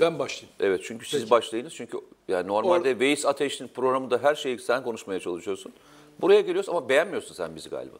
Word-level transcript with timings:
Ben 0.00 0.18
başlayayım. 0.18 0.54
Evet 0.60 0.80
çünkü 0.84 1.06
siz 1.08 1.20
Peki. 1.20 1.30
başlayınız. 1.30 1.74
Çünkü 1.74 1.98
yani 2.28 2.48
normalde 2.48 2.98
Veys 2.98 3.26
Ateş'in 3.26 3.68
programında 3.68 4.18
her 4.22 4.34
şeyi 4.34 4.58
sen 4.58 4.82
konuşmaya 4.84 5.20
çalışıyorsun. 5.20 5.72
Buraya 6.20 6.40
geliyorsun 6.40 6.72
ama 6.72 6.88
beğenmiyorsun 6.88 7.34
sen 7.34 7.56
bizi 7.56 7.70
galiba. 7.70 7.96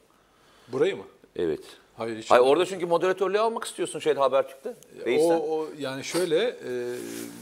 Burayı 0.68 0.96
mı? 0.96 1.04
Evet. 1.36 1.60
Hayır 1.96 2.18
hiç. 2.18 2.30
Hayır 2.30 2.42
orada 2.42 2.66
çünkü 2.66 2.86
moderatörlüğü 2.86 3.38
almak 3.38 3.64
istiyorsun 3.64 3.98
şeyde 3.98 4.20
Habertürk'te. 4.20 4.74
o, 5.18 5.32
o 5.32 5.66
yani 5.78 6.04
şöyle 6.04 6.38
e, 6.48 6.58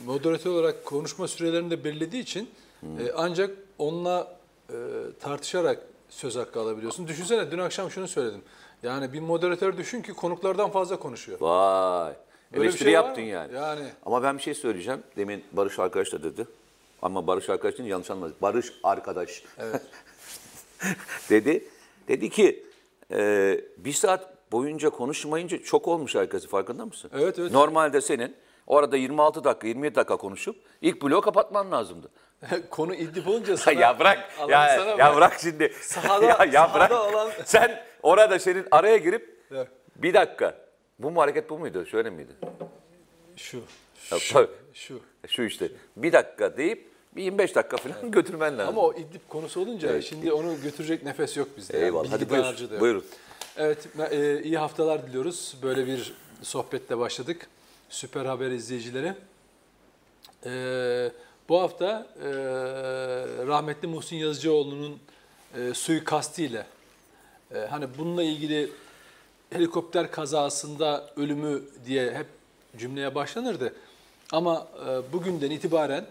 moderatör 0.06 0.50
olarak 0.50 0.84
konuşma 0.84 1.28
sürelerini 1.28 1.70
de 1.70 1.84
belirlediği 1.84 2.22
için 2.22 2.50
Hmm. 2.80 3.00
e, 3.00 3.12
ancak 3.16 3.50
onunla 3.78 4.36
e, 4.70 4.74
tartışarak 5.20 5.82
söz 6.08 6.36
hakkı 6.36 6.60
alabiliyorsun. 6.60 7.08
Düşünsene 7.08 7.50
dün 7.50 7.58
akşam 7.58 7.90
şunu 7.90 8.08
söyledim. 8.08 8.42
Yani 8.82 9.12
bir 9.12 9.20
moderatör 9.20 9.76
düşün 9.76 10.02
ki 10.02 10.12
konuklardan 10.12 10.70
fazla 10.70 10.98
konuşuyor. 10.98 11.40
Vay. 11.40 12.12
Böyle 12.52 12.64
Eleştiri 12.64 12.84
şey 12.84 12.92
yaptın 12.92 13.22
yani. 13.22 13.54
Yani. 13.54 13.84
Ama 14.06 14.22
ben 14.22 14.36
bir 14.38 14.42
şey 14.42 14.54
söyleyeceğim. 14.54 15.02
Demin 15.16 15.44
Barış 15.52 15.78
arkadaş 15.78 16.12
da 16.12 16.22
dedi. 16.22 16.46
Ama 17.02 17.26
Barış 17.26 17.50
arkadaş 17.50 17.78
değil 17.78 17.90
yanlış 17.90 18.10
anlamadık. 18.10 18.42
Barış 18.42 18.72
arkadaş. 18.82 19.42
dedi. 21.30 21.64
Dedi 22.08 22.30
ki 22.30 22.66
e, 23.12 23.60
bir 23.76 23.92
saat 23.92 24.52
boyunca 24.52 24.90
konuşmayınca 24.90 25.62
çok 25.62 25.88
olmuş 25.88 26.14
herkesi 26.14 26.48
farkında 26.48 26.86
mısın? 26.86 27.10
Evet, 27.14 27.38
evet. 27.38 27.52
Normalde 27.52 28.00
senin 28.00 28.36
orada 28.66 28.96
26 28.96 29.44
dakika 29.44 29.66
27 29.66 29.94
dakika 29.94 30.16
konuşup 30.16 30.56
ilk 30.82 31.02
bloğu 31.02 31.20
kapatman 31.20 31.70
lazımdı. 31.72 32.10
Konu 32.70 32.94
idlip 32.94 33.28
olunca 33.28 33.56
sana, 33.56 33.80
ya 33.80 33.98
bırak 33.98 34.18
ya, 34.48 34.68
sana 34.76 34.90
ya 34.90 34.96
bırak. 34.96 35.16
bırak 35.16 35.38
şimdi. 35.40 35.72
Sahada- 35.82 36.24
ya, 36.24 36.44
ya 36.44 36.52
sahada 36.52 36.74
bırak. 36.74 36.92
olan- 37.14 37.30
Sen 37.44 37.82
orada 38.02 38.38
senin 38.38 38.66
araya 38.70 38.96
girip 38.96 39.38
Evet. 39.50 39.68
bir 39.96 40.14
dakika. 40.14 40.54
Bu 40.98 41.10
mu 41.10 41.20
hareket 41.20 41.50
bu 41.50 41.58
muydu? 41.58 41.86
Şöyle 41.86 42.10
miydi? 42.10 42.32
Şu, 43.36 43.56
Ya, 44.12 44.18
şu, 44.18 44.34
tabii. 44.34 44.48
şu. 44.74 45.00
Şu 45.28 45.42
işte 45.42 45.68
bir 45.96 46.12
dakika 46.12 46.56
deyip 46.56 46.88
bir 47.16 47.22
25 47.22 47.54
dakika 47.54 47.76
falan 47.76 48.10
götürmen 48.10 48.58
lazım. 48.58 48.78
Ama 48.78 48.86
o 48.86 48.94
idlip 48.94 49.28
konusu 49.28 49.60
olunca 49.60 50.02
şimdi 50.02 50.32
onu 50.32 50.62
götürecek 50.62 51.02
nefes 51.04 51.36
yok 51.36 51.48
bizde. 51.56 51.76
Yani 51.76 51.84
Eyvallah. 51.84 52.04
bilgi 52.04 52.14
Hadi 52.14 52.30
buyur. 52.30 52.80
Buyurun. 52.80 53.04
Evet, 53.56 53.88
e, 54.10 54.42
iyi 54.42 54.58
haftalar 54.58 55.06
diliyoruz. 55.06 55.56
Böyle 55.62 55.86
bir 55.86 56.14
sohbetle 56.42 56.98
başladık. 56.98 57.48
Süper 57.88 58.24
Haber 58.24 58.50
izleyicileri. 58.50 59.14
E, 60.46 61.12
bu 61.48 61.60
hafta 61.60 62.06
e, 62.24 62.28
rahmetli 63.46 63.88
Muhsin 63.88 64.16
Yazıcıoğlu'nun 64.16 64.98
e, 65.56 65.74
suikastiyle, 65.74 66.66
e, 67.54 67.58
hani 67.58 67.86
bununla 67.98 68.22
ilgili 68.22 68.70
helikopter 69.50 70.10
kazasında 70.10 71.10
ölümü 71.16 71.62
diye 71.86 72.14
hep 72.14 72.26
cümleye 72.78 73.14
başlanırdı. 73.14 73.74
Ama 74.32 74.68
e, 74.86 75.12
bugünden 75.12 75.50
itibaren 75.50 76.04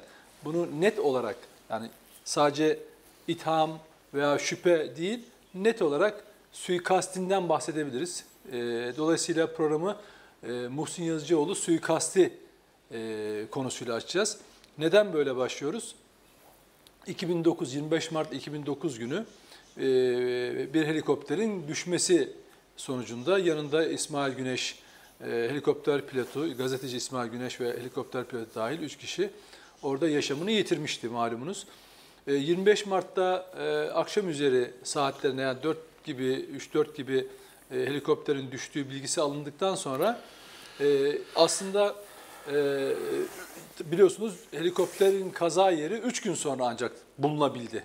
bunu 0.45 0.81
net 0.81 0.99
olarak 0.99 1.35
yani 1.69 1.89
sadece 2.25 2.79
itham 3.27 3.79
veya 4.13 4.39
şüphe 4.39 4.97
değil 4.97 5.19
net 5.53 5.81
olarak 5.81 6.23
suikastinden 6.53 7.49
bahsedebiliriz. 7.49 8.25
E, 8.51 8.57
dolayısıyla 8.97 9.53
programı 9.53 9.95
e, 10.43 10.51
Muhsin 10.51 11.03
Yazıcıoğlu 11.03 11.55
suikasti 11.55 12.33
e, 12.91 13.45
konusuyla 13.51 13.95
açacağız. 13.95 14.37
Neden 14.77 15.13
böyle 15.13 15.35
başlıyoruz? 15.35 15.95
2009 17.07 17.73
25 17.75 18.11
Mart 18.11 18.33
2009 18.33 18.99
günü 18.99 19.25
e, 19.77 19.83
bir 20.73 20.85
helikopterin 20.85 21.67
düşmesi 21.67 22.33
sonucunda 22.77 23.39
yanında 23.39 23.87
İsmail 23.87 24.33
Güneş 24.33 24.79
e, 25.21 25.25
helikopter 25.25 26.07
pilotu, 26.07 26.57
gazeteci 26.57 26.97
İsmail 26.97 27.31
Güneş 27.31 27.61
ve 27.61 27.79
helikopter 27.79 28.25
pilotu 28.25 28.55
dahil 28.55 28.79
3 28.79 28.97
kişi 28.97 29.29
orada 29.83 30.09
yaşamını 30.09 30.51
yitirmişti 30.51 31.07
malumunuz. 31.07 31.67
E, 32.27 32.33
25 32.33 32.85
Mart'ta 32.85 33.51
e, 33.59 33.91
akşam 33.93 34.29
üzeri 34.29 34.71
saatlerine 34.83 35.41
yani 35.41 35.63
4 35.63 35.77
gibi 36.03 36.45
3-4 36.73 36.95
gibi 36.95 37.27
e, 37.71 37.75
helikopterin 37.75 38.51
düştüğü 38.51 38.89
bilgisi 38.89 39.21
alındıktan 39.21 39.75
sonra 39.75 40.21
e, 40.81 41.17
aslında 41.35 41.95
e, 42.53 42.89
biliyorsunuz 43.85 44.35
helikopterin 44.51 45.29
kaza 45.29 45.71
yeri 45.71 45.93
3 45.93 46.21
gün 46.21 46.33
sonra 46.33 46.65
ancak 46.65 46.91
bulunabildi. 47.17 47.83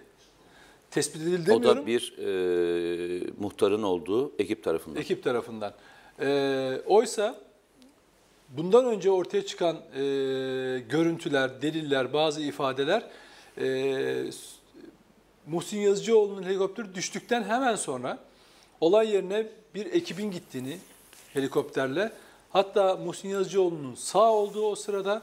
Tespit 0.92 1.22
edildi 1.22 1.52
O 1.52 1.54
demiyorum 1.54 1.82
da 1.82 1.86
bir 1.86 2.14
e, 2.18 3.32
muhtarın 3.40 3.82
olduğu 3.82 4.32
ekip 4.38 4.64
tarafından. 4.64 5.00
ekip 5.00 5.24
tarafından. 5.24 5.74
E, 6.20 6.80
oysa 6.86 7.40
bundan 8.48 8.84
önce 8.84 9.10
ortaya 9.10 9.46
çıkan 9.46 9.76
e, 9.76 10.00
görüntüler, 10.88 11.62
deliller, 11.62 12.12
bazı 12.12 12.42
ifadeler 12.42 13.10
e, 13.60 14.24
Muhsin 15.46 15.78
Yazıcıoğlu'nun 15.78 16.42
helikopteri 16.42 16.94
düştükten 16.94 17.42
hemen 17.42 17.76
sonra 17.76 18.18
olay 18.80 19.10
yerine 19.10 19.46
bir 19.74 19.86
ekibin 19.86 20.30
gittiğini 20.30 20.78
helikopterle 21.32 22.12
hatta 22.50 22.96
Muhsin 22.96 23.28
Yazıcıoğlu'nun 23.28 23.94
sağ 23.94 24.32
olduğu 24.32 24.66
o 24.66 24.74
sırada 24.74 25.22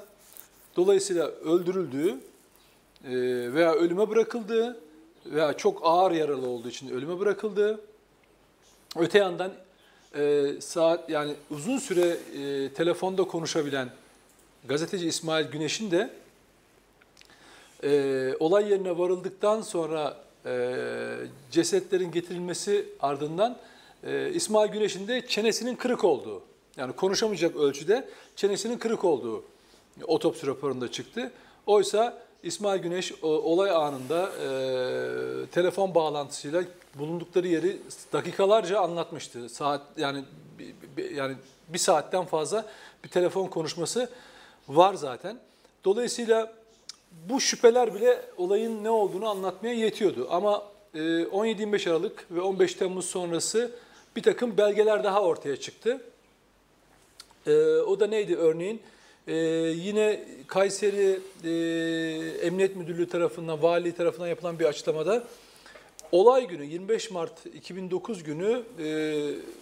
dolayısıyla 0.76 1.28
öldürüldüğü 1.28 2.10
e, 2.10 3.12
veya 3.54 3.74
ölüme 3.74 4.10
bırakıldığı 4.10 4.89
veya 5.32 5.54
çok 5.54 5.80
ağır 5.84 6.12
yaralı 6.12 6.48
olduğu 6.50 6.70
için 6.70 6.90
ölüme 6.90 7.20
bırakıldığı 7.20 7.80
Öte 8.96 9.18
yandan 9.18 9.52
e, 10.16 10.54
saat 10.60 11.10
yani 11.10 11.34
uzun 11.52 11.78
süre 11.78 12.18
e, 12.42 12.74
telefonda 12.74 13.24
konuşabilen 13.24 13.90
gazeteci 14.68 15.08
İsmail 15.08 15.46
Güneş'in 15.46 15.92
de 15.92 16.10
e, 17.84 18.34
olay 18.40 18.72
yerine 18.72 18.98
varıldıktan 18.98 19.62
sonra 19.62 20.18
e, 20.46 20.76
cesetlerin 21.52 22.12
getirilmesi 22.12 22.86
ardından 23.00 23.58
e, 24.04 24.32
İsmail 24.34 24.72
Güneş'in 24.72 25.08
de 25.08 25.28
çenesinin 25.28 25.76
kırık 25.76 26.04
olduğu 26.04 26.42
yani 26.78 26.94
konuşamayacak 26.94 27.56
ölçüde 27.56 28.10
çenesinin 28.36 28.78
kırık 28.78 29.06
olduğu 29.06 29.44
otopsi 30.04 30.48
raporunda 30.48 30.92
çıktı. 30.92 31.32
Oysa 31.66 32.24
İsmail 32.44 32.82
Güneş 32.82 33.14
o- 33.24 33.28
olay 33.28 33.72
anında 33.72 34.30
e, 34.30 35.46
telefon 35.48 35.96
bağlantısıyla 35.96 36.64
bulundukları 36.96 37.48
yeri 37.48 37.78
dakikalarca 38.14 38.80
anlatmıştı. 38.80 39.50
Saat 39.50 39.82
yani 39.98 40.24
yani 41.14 41.36
bir 41.70 41.78
saatten 41.80 42.26
fazla 42.26 42.66
bir 43.04 43.10
telefon 43.10 43.48
konuşması 43.48 44.10
var 44.70 44.94
zaten. 44.94 45.38
Dolayısıyla 45.86 46.54
bu 47.30 47.42
şüpheler 47.42 47.96
bile 47.96 48.22
olayın 48.38 48.84
ne 48.84 48.90
olduğunu 48.90 49.30
anlatmaya 49.30 49.74
yetiyordu. 49.74 50.28
Ama 50.32 50.64
e, 50.94 50.98
17-25 51.00 51.90
Aralık 51.90 52.26
ve 52.32 52.42
15 52.42 52.74
Temmuz 52.74 53.06
sonrası 53.06 53.72
bir 54.16 54.24
takım 54.24 54.58
belgeler 54.58 55.04
daha 55.04 55.22
ortaya 55.22 55.56
çıktı. 55.60 56.02
Ee, 57.48 57.52
o 57.66 58.00
da 58.00 58.08
neydi 58.08 58.36
örneğin? 58.36 58.82
Ee, 59.30 59.34
yine 59.76 60.20
Kayseri 60.48 61.20
e, 61.44 61.50
Emniyet 62.48 62.76
Müdürlüğü 62.76 63.08
tarafından, 63.10 63.64
vali 63.64 63.92
tarafından 63.92 64.28
yapılan 64.28 64.60
bir 64.60 64.66
açıklamada 64.66 65.24
olay 66.12 66.48
günü 66.48 66.66
25 66.66 67.12
Mart 67.12 67.46
2009 67.46 68.24
günü 68.24 68.62
e, 68.80 69.18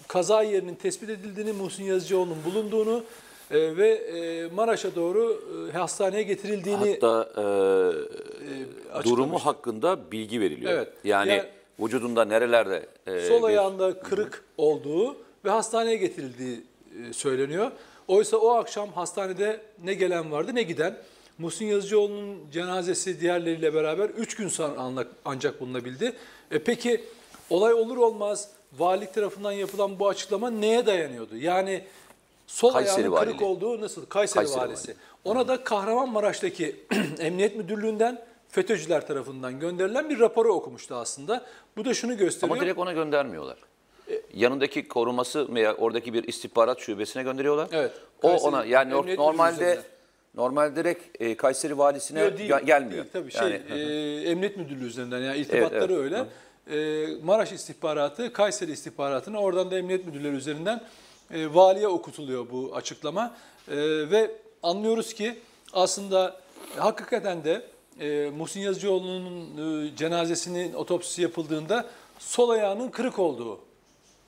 kaza 0.08 0.44
yerinin 0.44 0.76
tespit 0.76 1.10
edildiğini, 1.10 1.52
Muhsin 1.52 1.84
Yazıcıoğlu'nun 1.84 2.38
bulunduğunu 2.46 3.04
e, 3.52 3.78
ve 3.78 3.90
e, 3.90 4.48
Maraş'a 4.56 4.96
doğru 4.96 5.42
e, 5.70 5.78
hastaneye 5.78 6.24
getirildiğini 6.24 6.92
Hatta 7.02 7.30
e, 7.38 7.44
açıklamıştı. 7.44 9.10
durumu 9.10 9.40
hakkında 9.40 10.12
bilgi 10.12 10.42
veriliyor. 10.42 10.72
Evet. 10.72 10.88
Yani, 11.04 11.30
Yani- 11.30 11.44
vücudunda 11.80 12.26
nerelerde 12.26 12.86
e, 13.08 13.22
sol 13.28 13.40
bir- 13.42 13.48
ayağında 13.48 14.00
kırık 14.00 14.44
olduğu 14.58 15.16
ve 15.46 15.50
hastaneye 15.50 15.98
getirildiği 15.98 16.62
e, 17.10 17.14
söyleniyor. 17.14 17.72
Oysa 18.08 18.38
o 18.38 18.50
akşam 18.50 18.90
hastanede 18.90 19.62
ne 19.84 19.94
gelen 19.94 20.32
vardı 20.32 20.56
ne 20.56 20.64
giden. 20.64 20.98
Muhsin 21.38 21.66
Yazıcıoğlu'nun 21.66 22.52
cenazesi 22.52 23.22
diğerleriyle 23.22 23.74
beraber 23.74 24.10
3 24.10 24.36
gün 24.36 24.48
sonra 24.48 25.06
ancak 25.26 25.62
bulunabildi. 25.62 26.14
E 26.52 26.60
peki 26.60 27.04
olay 27.50 27.74
olur 27.74 27.98
olmaz 27.98 28.50
valilik 28.78 29.14
tarafından 29.14 29.52
yapılan 29.52 30.00
bu 30.00 30.08
açıklama 30.08 30.50
neye 30.50 30.86
dayanıyordu? 30.86 31.38
Yani 31.38 31.84
sol 32.48 32.74
Kayseri 32.74 33.02
ayağının 33.02 33.20
kırık 33.20 33.42
olduğu 33.42 33.82
nasıl? 33.82 34.06
Kayseri, 34.06 34.36
Kayseri 34.46 34.62
valisi. 34.62 34.96
Ona 35.24 35.48
da 35.48 35.64
Kahramanmaraş'taki 35.64 36.76
Emniyet 37.20 37.56
Müdürlüğü'nden 37.56 38.26
FETÖ'cüler 38.50 39.08
tarafından 39.08 39.60
gönderilen 39.60 40.10
bir 40.10 40.20
raporu 40.20 40.54
okumuştu 40.54 40.96
aslında. 40.96 41.46
Bu 41.78 41.86
da 41.86 41.94
şunu 41.94 42.18
gösteriyor. 42.18 42.58
Ama 42.58 42.66
direkt 42.66 42.80
ona 42.80 42.94
göndermiyorlar. 42.94 43.58
E- 44.10 44.22
Yanındaki 44.34 44.88
koruması 44.88 45.56
veya 45.56 45.76
oradaki 45.76 46.14
bir 46.14 46.24
istihbarat 46.24 46.80
şubesine 46.80 47.24
gönderiyorlar. 47.24 47.68
Evet. 47.72 47.92
O 48.22 48.28
Kayseri 48.28 48.50
ona 48.50 48.66
yani 48.66 48.94
Emniyet 48.94 49.20
normalde 49.20 49.80
normal 50.36 50.76
direkt 50.76 51.22
e, 51.22 51.38
Kayseri 51.38 51.78
valisine 51.78 52.20
Yok, 52.20 52.38
değil, 52.38 52.50
gel- 52.50 52.64
gelmiyor. 52.64 53.04
Değil, 53.14 53.14
tabii 53.14 53.32
Yani, 53.36 53.62
şey, 53.70 54.22
e, 54.22 54.32
Emniyet 54.32 54.58
Müdürlüğü 54.58 54.86
üzerinden 54.86 55.20
yani 55.20 55.38
irtibatları 55.38 55.94
Evet, 55.94 56.04
öyle. 56.04 56.26
E, 56.72 57.08
Maraş 57.24 57.52
istihbaratı, 57.52 58.34
Kayseri 58.34 58.72
istihbaratını 58.72 59.40
oradan 59.40 59.72
da 59.72 59.78
Emniyet 59.78 60.06
Müdürleri 60.06 60.36
üzerinden 60.36 60.82
e, 61.34 61.54
valiye 61.54 61.88
okutuluyor 61.88 62.48
bu 62.52 62.72
açıklama. 62.76 63.36
E, 63.68 63.76
ve 64.12 64.32
anlıyoruz 64.64 65.14
ki 65.14 65.36
aslında 65.74 66.40
hakikaten 66.78 67.44
de 67.44 67.62
e, 68.00 68.30
Muhsin 68.38 68.60
Yazıcıoğlu'nun 68.60 69.88
e, 69.88 69.96
cenazesinin 69.96 70.74
otopsisi 70.74 71.22
yapıldığında 71.22 71.86
sol 72.20 72.50
ayağının 72.50 72.90
kırık 72.90 73.20
olduğu 73.20 73.60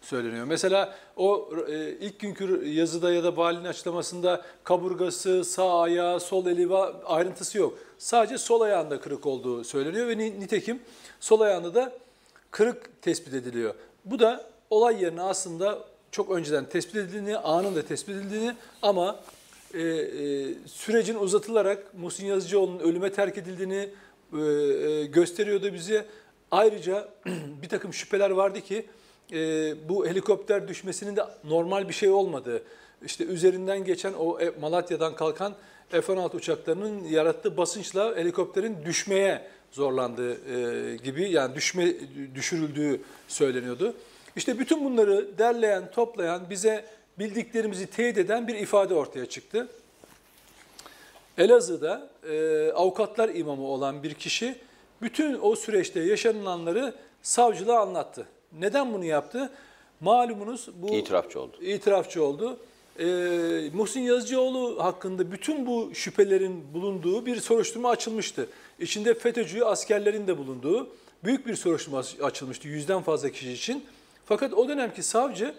söyleniyor. 0.01 0.45
Mesela 0.45 0.95
o 1.17 1.49
e, 1.67 1.89
ilk 1.91 2.19
günkü 2.19 2.67
yazıda 2.67 3.13
ya 3.13 3.23
da 3.23 3.37
valinin 3.37 3.65
açıklamasında 3.65 4.45
kaburgası, 4.63 5.43
sağ 5.43 5.81
ayağı, 5.81 6.19
sol 6.19 6.45
eli 6.45 6.75
ayrıntısı 7.05 7.57
yok. 7.57 7.79
Sadece 7.97 8.37
sol 8.37 8.61
ayağında 8.61 8.99
kırık 8.99 9.25
olduğu 9.25 9.63
söyleniyor 9.63 10.07
ve 10.07 10.17
ni- 10.17 10.39
nitekim 10.39 10.79
sol 11.19 11.41
ayağında 11.41 11.75
da 11.75 11.93
kırık 12.51 13.01
tespit 13.01 13.33
ediliyor. 13.33 13.73
Bu 14.05 14.19
da 14.19 14.49
olay 14.69 15.03
yerine 15.03 15.21
aslında 15.21 15.79
çok 16.11 16.29
önceden 16.29 16.65
tespit 16.65 16.95
edildiğini, 16.95 17.37
anında 17.37 17.85
tespit 17.85 18.15
edildiğini 18.15 18.55
ama 18.81 19.19
e, 19.73 19.81
e, 19.81 20.53
sürecin 20.67 21.15
uzatılarak 21.15 21.93
Muhsin 21.97 22.25
Yazıcıoğlu'nun 22.25 22.79
ölüme 22.79 23.11
terk 23.11 23.37
edildiğini 23.37 23.89
e, 24.33 24.39
e, 24.39 25.05
gösteriyordu 25.05 25.73
bize. 25.73 26.05
Ayrıca 26.51 27.09
bir 27.61 27.69
takım 27.69 27.93
şüpheler 27.93 28.29
vardı 28.29 28.61
ki 28.61 28.85
e, 29.31 29.89
bu 29.89 30.07
helikopter 30.07 30.67
düşmesinin 30.67 31.15
de 31.15 31.25
normal 31.43 31.89
bir 31.89 31.93
şey 31.93 32.09
olmadığı, 32.09 32.63
işte 33.05 33.23
üzerinden 33.23 33.83
geçen 33.83 34.13
o 34.13 34.39
e, 34.39 34.53
Malatya'dan 34.61 35.15
kalkan 35.15 35.53
F-16 35.89 36.35
uçaklarının 36.35 37.03
yarattığı 37.03 37.57
basınçla 37.57 38.15
helikopterin 38.15 38.77
düşmeye 38.85 39.47
zorlandığı 39.71 40.31
e, 40.33 40.95
gibi 40.95 41.31
yani 41.31 41.55
düşme 41.55 41.93
düşürüldüğü 42.35 43.01
söyleniyordu. 43.27 43.93
İşte 44.35 44.59
bütün 44.59 44.85
bunları 44.85 45.37
derleyen, 45.37 45.91
toplayan, 45.91 46.49
bize 46.49 46.85
bildiklerimizi 47.19 47.87
teyit 47.87 48.17
eden 48.17 48.47
bir 48.47 48.55
ifade 48.55 48.93
ortaya 48.93 49.25
çıktı. 49.25 49.67
Elazığ'da 51.37 52.09
e, 52.29 52.71
avukatlar 52.71 53.29
imamı 53.29 53.63
olan 53.63 54.03
bir 54.03 54.13
kişi 54.13 54.55
bütün 55.01 55.39
o 55.41 55.55
süreçte 55.55 55.99
yaşanılanları 55.99 56.93
savcılığa 57.21 57.79
anlattı. 57.81 58.27
Neden 58.59 58.93
bunu 58.93 59.05
yaptı? 59.05 59.51
Malumunuz 60.01 60.69
bu 60.73 60.95
İtirafçı 60.95 61.41
oldu. 61.41 61.57
itirafçı 61.61 62.23
oldu. 62.23 62.57
E, 62.99 63.05
Muhsin 63.73 64.01
Yazıcıoğlu 64.01 64.83
hakkında 64.83 65.31
bütün 65.31 65.65
bu 65.65 65.91
şüphelerin 65.93 66.73
bulunduğu 66.73 67.25
bir 67.25 67.41
soruşturma 67.41 67.89
açılmıştı. 67.89 68.49
İçinde 68.79 69.13
FETÖ'cü 69.13 69.63
askerlerin 69.63 70.27
de 70.27 70.37
bulunduğu 70.37 70.89
büyük 71.23 71.47
bir 71.47 71.55
soruşturma 71.55 72.03
açılmıştı 72.21 72.67
yüzden 72.67 73.01
fazla 73.01 73.29
kişi 73.29 73.51
için. 73.51 73.85
Fakat 74.25 74.53
o 74.53 74.67
dönemki 74.67 75.03
savcı 75.03 75.55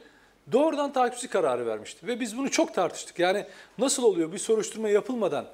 doğrudan 0.52 0.92
takipçi 0.92 1.28
kararı 1.28 1.66
vermişti 1.66 2.06
ve 2.06 2.20
biz 2.20 2.38
bunu 2.38 2.50
çok 2.50 2.74
tartıştık. 2.74 3.18
Yani 3.18 3.46
nasıl 3.78 4.02
oluyor 4.02 4.32
bir 4.32 4.38
soruşturma 4.38 4.88
yapılmadan, 4.88 5.46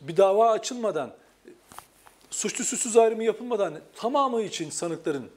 bir 0.00 0.16
dava 0.16 0.50
açılmadan, 0.50 1.10
suçlu 2.30 2.64
suçsuz 2.64 2.96
ayrımı 2.96 3.24
yapılmadan 3.24 3.74
tamamı 3.96 4.42
için 4.42 4.70
sanıkların 4.70 5.30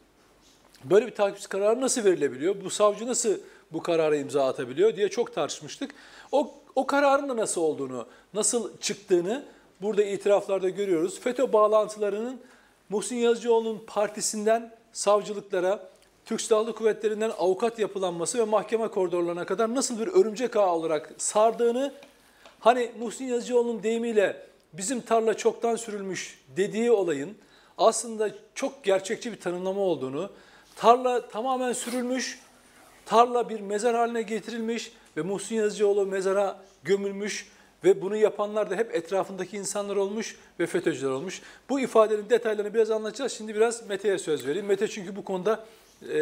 böyle 0.84 1.08
bir 1.08 1.16
takipçi 1.16 1.50
kararı 1.50 1.82
nasıl 1.82 2.06
verilebiliyor? 2.06 2.56
Bu 2.64 2.70
savcı 2.70 3.08
nasıl 3.08 3.38
bu 3.72 3.84
karara 3.84 4.16
imza 4.16 4.48
atabiliyor 4.48 4.96
diye 4.96 5.10
çok 5.10 5.34
tartışmıştık. 5.34 5.92
O, 6.32 6.54
o 6.76 6.88
kararın 6.88 7.30
da 7.30 7.38
nasıl 7.38 7.62
olduğunu, 7.62 8.06
nasıl 8.34 8.78
çıktığını 8.78 9.46
burada 9.82 10.04
itiraflarda 10.04 10.70
görüyoruz. 10.70 11.20
FETÖ 11.20 11.54
bağlantılarının 11.54 12.42
Muhsin 12.90 13.16
Yazıcıoğlu'nun 13.16 13.84
partisinden 13.88 14.72
savcılıklara, 14.94 15.90
Türk 16.26 16.42
Silahlı 16.42 16.76
Kuvvetleri'nden 16.76 17.32
avukat 17.38 17.80
yapılanması 17.80 18.38
ve 18.38 18.44
mahkeme 18.44 18.88
koridorlarına 18.88 19.46
kadar 19.46 19.76
nasıl 19.76 20.00
bir 20.00 20.08
örümcek 20.08 20.56
ağı 20.56 20.72
olarak 20.72 21.12
sardığını, 21.18 21.94
hani 22.60 22.92
Muhsin 23.00 23.26
Yazıcıoğlu'nun 23.26 23.84
deyimiyle 23.84 24.48
bizim 24.74 25.02
tarla 25.02 25.34
çoktan 25.34 25.76
sürülmüş 25.76 26.40
dediği 26.58 26.92
olayın 26.92 27.38
aslında 27.78 28.30
çok 28.56 28.84
gerçekçi 28.84 29.32
bir 29.32 29.40
tanımlama 29.40 29.82
olduğunu, 29.82 30.30
tarla 30.80 31.28
tamamen 31.28 31.74
sürülmüş, 31.74 32.40
tarla 33.06 33.50
bir 33.50 33.60
mezar 33.60 33.96
haline 33.96 34.22
getirilmiş 34.22 34.92
ve 35.18 35.22
Muhsin 35.22 35.56
Yazıcıoğlu 35.56 36.06
mezara 36.06 36.60
gömülmüş 36.84 37.48
ve 37.84 38.02
bunu 38.02 38.16
yapanlar 38.16 38.70
da 38.70 38.76
hep 38.76 38.96
etrafındaki 38.96 39.58
insanlar 39.58 39.96
olmuş 39.96 40.36
ve 40.60 40.66
FETÖ'cüler 40.66 41.10
olmuş. 41.10 41.42
Bu 41.70 41.80
ifadenin 41.80 42.30
detaylarını 42.30 42.74
biraz 42.74 42.92
anlatacağız. 42.92 43.32
Şimdi 43.32 43.56
biraz 43.56 43.88
Mete'ye 43.88 44.18
söz 44.18 44.48
vereyim. 44.48 44.66
Mete 44.66 44.88
çünkü 44.88 45.16
bu 45.16 45.24
konuda 45.24 45.66
e, 46.04 46.16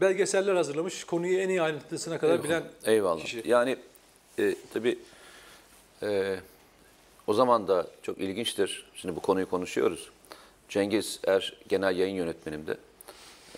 belgeseller 0.00 0.54
hazırlamış. 0.54 1.04
Konuyu 1.04 1.38
en 1.38 1.48
iyi 1.48 1.62
ayrıntısına 1.62 2.18
kadar 2.18 2.44
bilen 2.44 2.62
Eyvallah. 2.84 3.22
kişi. 3.22 3.42
Yani 3.46 3.76
e, 4.38 4.54
tabii 4.72 4.98
e, 6.02 6.36
o 7.26 7.34
zaman 7.34 7.68
da 7.68 7.86
çok 8.02 8.18
ilginçtir. 8.18 8.86
Şimdi 8.94 9.16
bu 9.16 9.20
konuyu 9.20 9.50
konuşuyoruz. 9.50 10.10
Cengiz 10.68 11.20
Er 11.26 11.56
genel 11.68 11.96
yayın 11.96 12.14
yönetmenimdi. 12.14 12.76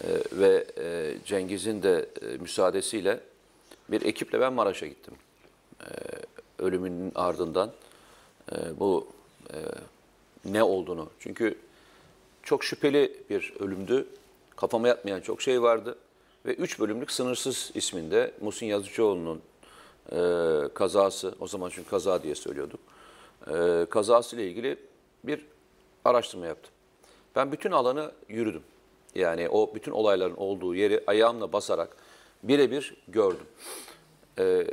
E, 0.04 0.08
ve 0.32 0.66
e, 0.78 1.14
Cengiz'in 1.24 1.82
de 1.82 2.08
e, 2.22 2.26
müsaadesiyle 2.26 3.20
bir 3.88 4.02
ekiple 4.02 4.40
ben 4.40 4.52
Maraş'a 4.52 4.86
gittim. 4.86 5.14
E, 5.80 5.88
ölümünün 6.58 7.12
ardından 7.14 7.72
e, 8.52 8.80
bu 8.80 9.08
e, 9.52 9.56
ne 10.44 10.62
olduğunu. 10.62 11.10
Çünkü 11.18 11.58
çok 12.42 12.64
şüpheli 12.64 13.16
bir 13.30 13.54
ölümdü. 13.60 14.06
Kafama 14.56 14.88
yatmayan 14.88 15.20
çok 15.20 15.42
şey 15.42 15.62
vardı. 15.62 15.98
Ve 16.46 16.54
3 16.54 16.80
bölümlük 16.80 17.10
Sınırsız 17.10 17.70
isminde 17.74 18.34
Muhsin 18.40 18.66
Yazıcıoğlu'nun 18.66 19.40
kazası, 20.74 21.34
o 21.40 21.46
zaman 21.46 21.70
çünkü 21.70 21.90
kaza 21.90 22.22
diye 22.22 22.34
söylüyorduk, 22.34 22.80
e, 23.46 23.86
kazası 23.90 24.36
ile 24.36 24.48
ilgili 24.48 24.78
bir 25.24 25.46
araştırma 26.04 26.46
yaptım. 26.46 26.72
Ben 27.36 27.52
bütün 27.52 27.70
alanı 27.70 28.12
yürüdüm. 28.28 28.62
Yani 29.16 29.48
o 29.48 29.74
bütün 29.74 29.92
olayların 29.92 30.36
olduğu 30.36 30.74
yeri 30.74 31.04
ayağımla 31.06 31.52
basarak 31.52 31.96
birebir 32.42 32.96
gördüm. 33.08 33.46
E, 34.38 34.66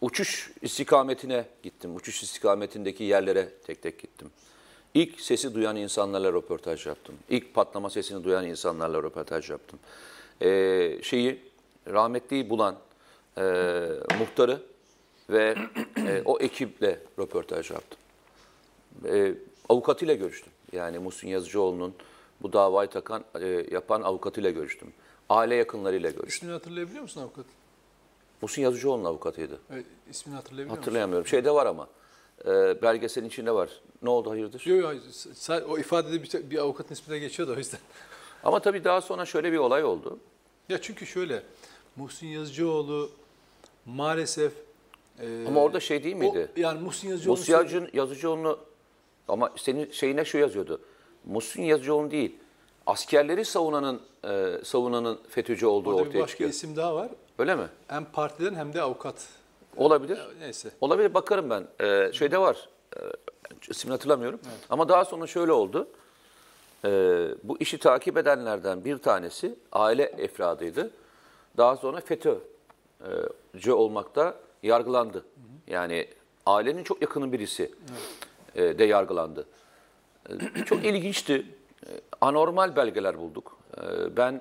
uçuş 0.00 0.52
istikametine 0.62 1.44
gittim. 1.62 1.96
Uçuş 1.96 2.22
istikametindeki 2.22 3.04
yerlere 3.04 3.48
tek 3.66 3.82
tek 3.82 3.98
gittim. 3.98 4.30
İlk 4.94 5.20
sesi 5.20 5.54
duyan 5.54 5.76
insanlarla 5.76 6.32
röportaj 6.32 6.86
yaptım. 6.86 7.14
İlk 7.28 7.54
patlama 7.54 7.90
sesini 7.90 8.24
duyan 8.24 8.46
insanlarla 8.46 9.02
röportaj 9.02 9.50
yaptım. 9.50 9.78
Ee, 10.42 10.98
şeyi 11.02 11.38
rahmetliyi 11.88 12.50
bulan 12.50 12.76
e, 13.38 13.42
muhtarı 14.18 14.62
ve 15.30 15.56
e, 15.96 16.22
o 16.24 16.38
ekiple 16.38 17.00
röportaj 17.18 17.70
yaptım. 17.70 17.98
E, 19.08 19.34
avukatıyla 19.68 20.14
görüştüm. 20.14 20.52
Yani 20.72 20.98
Muhsin 20.98 21.28
Yazıcıoğlu'nun 21.28 21.94
bu 22.42 22.52
davayı 22.52 22.88
takan, 22.90 23.24
e, 23.40 23.66
yapan 23.70 24.02
avukatıyla 24.02 24.50
görüştüm. 24.50 24.92
Aile 25.28 25.54
yakınlarıyla 25.54 26.10
görüştüm. 26.10 26.28
İsmini 26.28 26.52
hatırlayabiliyor 26.52 27.02
musun 27.02 27.20
avukat? 27.20 27.46
Muhsin 28.42 28.62
Yazıcıoğlu'nun 28.62 29.04
avukatıydı. 29.04 29.60
Evet, 29.70 29.86
ismini 30.10 30.36
hatırlayabiliyor 30.36 30.70
musun? 30.70 30.80
Hatırlayamıyorum. 30.82 31.26
Şeyde 31.26 31.50
var 31.50 31.66
ama. 31.66 31.88
E, 32.44 32.82
belgeselin 32.82 33.26
içinde 33.26 33.52
var. 33.52 33.70
Ne 34.02 34.10
oldu 34.10 34.30
hayırdır? 34.30 34.66
Yok 34.66 34.82
yok 34.82 34.94
o 35.68 35.78
ifadede 35.78 36.22
bir, 36.22 36.50
bir 36.50 36.58
avukatın 36.58 36.94
ismi 36.94 37.12
de 37.12 37.18
geçiyordu 37.18 37.52
o 37.54 37.58
yüzden. 37.58 37.80
Ama 38.44 38.60
tabii 38.60 38.84
daha 38.84 39.00
sonra 39.00 39.26
şöyle 39.26 39.52
bir 39.52 39.58
olay 39.58 39.84
oldu. 39.84 40.18
Ya 40.68 40.82
çünkü 40.82 41.06
şöyle, 41.06 41.42
Muhsin 41.96 42.26
Yazıcıoğlu 42.26 43.10
maalesef... 43.86 44.52
e, 45.20 45.44
Ama 45.48 45.62
orada 45.62 45.80
şey 45.80 46.04
değil 46.04 46.16
miydi? 46.16 46.48
O, 46.56 46.60
yani 46.60 46.80
Muhsin 46.80 47.08
Yazıcıoğlu... 47.08 47.38
Muhsin 47.38 47.52
Yazıcı, 47.52 47.90
Yazıcıoğlu'nu 47.92 48.58
ama 49.28 49.52
senin 49.56 49.90
şeyine 49.90 50.24
şu 50.24 50.38
yazıyordu. 50.38 50.80
Muhsin 51.24 51.62
Yazıcıoğlu 51.62 52.10
değil. 52.10 52.36
Askerleri 52.86 53.44
savunanın 53.44 54.00
e, 54.24 54.58
savunanın 54.64 55.18
FETÖ'cü 55.28 55.66
olduğu 55.66 55.90
Orada 55.90 56.02
bir 56.02 56.08
ortaya 56.08 56.20
başka 56.20 56.30
çıkıyor. 56.30 56.50
isim 56.50 56.76
daha 56.76 56.94
var. 56.94 57.08
Öyle 57.38 57.54
mi? 57.54 57.66
Hem 57.88 58.04
partiden 58.04 58.54
hem 58.54 58.72
de 58.74 58.82
avukat. 58.82 59.28
Olabilir. 59.76 60.18
Neyse. 60.40 60.70
Olabilir 60.80 61.14
bakarım 61.14 61.50
ben. 61.50 61.64
Ee, 61.80 62.10
şeyde 62.12 62.38
var. 62.38 62.68
E, 62.96 63.00
ismini 63.68 63.92
hatırlamıyorum. 63.92 64.40
Ama 64.70 64.88
daha 64.88 65.04
sonra 65.04 65.26
şöyle 65.26 65.52
oldu. 65.52 65.88
Ee, 66.84 67.28
bu 67.42 67.56
işi 67.60 67.78
takip 67.78 68.16
edenlerden 68.16 68.84
bir 68.84 68.98
tanesi 68.98 69.54
aile 69.72 70.02
efradıydı. 70.02 70.90
Daha 71.56 71.76
sonra 71.76 72.00
FETÖ'cü 72.00 73.72
olmakta 73.72 74.34
yargılandı. 74.62 75.24
Yani 75.66 76.08
ailenin 76.46 76.84
çok 76.84 77.02
yakının 77.02 77.32
birisi 77.32 77.72
e, 78.54 78.78
de 78.78 78.84
yargılandı. 78.84 79.46
E, 80.28 80.64
Çok 80.64 80.84
ilginçti. 80.84 81.46
E, 81.86 81.90
Anormal 82.20 82.76
belgeler 82.76 83.18
bulduk. 83.18 83.58
E, 83.78 84.16
Ben 84.16 84.40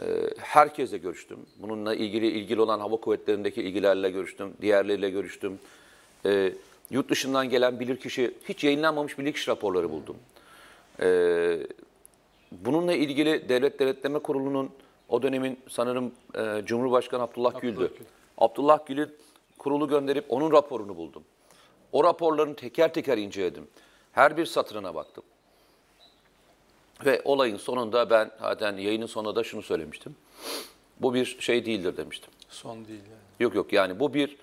e, 0.00 0.04
herkesle 0.38 0.98
görüştüm. 0.98 1.38
Bununla 1.56 1.94
ilgili 1.94 2.26
ilgili 2.26 2.60
olan 2.60 2.80
hava 2.80 2.96
kuvvetlerindeki 2.96 3.62
ilgilerle 3.62 4.10
görüştüm. 4.10 4.52
Diğerleriyle 4.60 5.10
görüştüm. 5.10 5.58
Yurt 6.90 7.10
dışından 7.10 7.48
gelen 7.50 7.80
bilirkişi, 7.80 8.34
hiç 8.48 8.64
yayınlanmamış 8.64 9.18
bilirkişi 9.18 9.50
raporları 9.50 9.90
buldum. 9.90 10.16
Bununla 12.52 12.92
ilgili 12.92 13.48
Devlet 13.48 13.78
Denetleme 13.78 14.18
Kurulu'nun 14.18 14.70
o 15.08 15.22
dönemin 15.22 15.58
sanırım 15.68 16.12
e, 16.34 16.62
Cumhurbaşkanı 16.64 17.22
Abdullah, 17.22 17.50
Abdullah 17.50 17.62
Gül'dü. 17.62 17.92
Gül. 17.98 18.06
Abdullah 18.38 18.86
Gül'ü 18.86 19.14
kurulu 19.58 19.88
gönderip 19.88 20.24
onun 20.28 20.52
raporunu 20.52 20.96
buldum. 20.96 21.22
O 21.92 22.04
raporların 22.04 22.54
teker 22.54 22.92
teker 22.94 23.18
inceledim. 23.18 23.68
Her 24.16 24.36
bir 24.36 24.46
satırına 24.46 24.94
baktım. 24.94 25.24
Ve 27.04 27.22
olayın 27.24 27.56
sonunda 27.56 28.10
ben 28.10 28.30
zaten 28.40 28.76
yayının 28.76 29.06
sonunda 29.06 29.36
da 29.36 29.44
şunu 29.44 29.62
söylemiştim. 29.62 30.16
Bu 31.00 31.14
bir 31.14 31.36
şey 31.40 31.66
değildir 31.66 31.96
demiştim. 31.96 32.30
Son 32.48 32.88
değil 32.88 33.00
yani. 33.00 33.20
Yok 33.40 33.54
yok 33.54 33.72
yani 33.72 34.00
bu 34.00 34.14
bir 34.14 34.36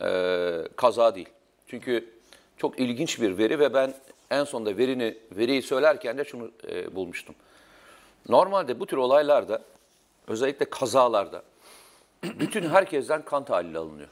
e, 0.00 0.68
kaza 0.76 1.14
değil. 1.14 1.28
Çünkü 1.66 2.10
çok 2.56 2.80
ilginç 2.80 3.20
bir 3.20 3.38
veri 3.38 3.58
ve 3.58 3.74
ben 3.74 3.94
en 4.30 4.44
sonunda 4.44 4.76
verini 4.76 5.18
veriyi 5.32 5.62
söylerken 5.62 6.18
de 6.18 6.24
şunu 6.24 6.50
e, 6.68 6.94
bulmuştum. 6.94 7.34
Normalde 8.28 8.80
bu 8.80 8.86
tür 8.86 8.96
olaylarda 8.96 9.62
özellikle 10.26 10.70
kazalarda 10.70 11.42
bütün 12.22 12.68
herkesten 12.68 13.24
kan 13.24 13.44
tahlili 13.44 13.78
alınıyor. 13.78 14.08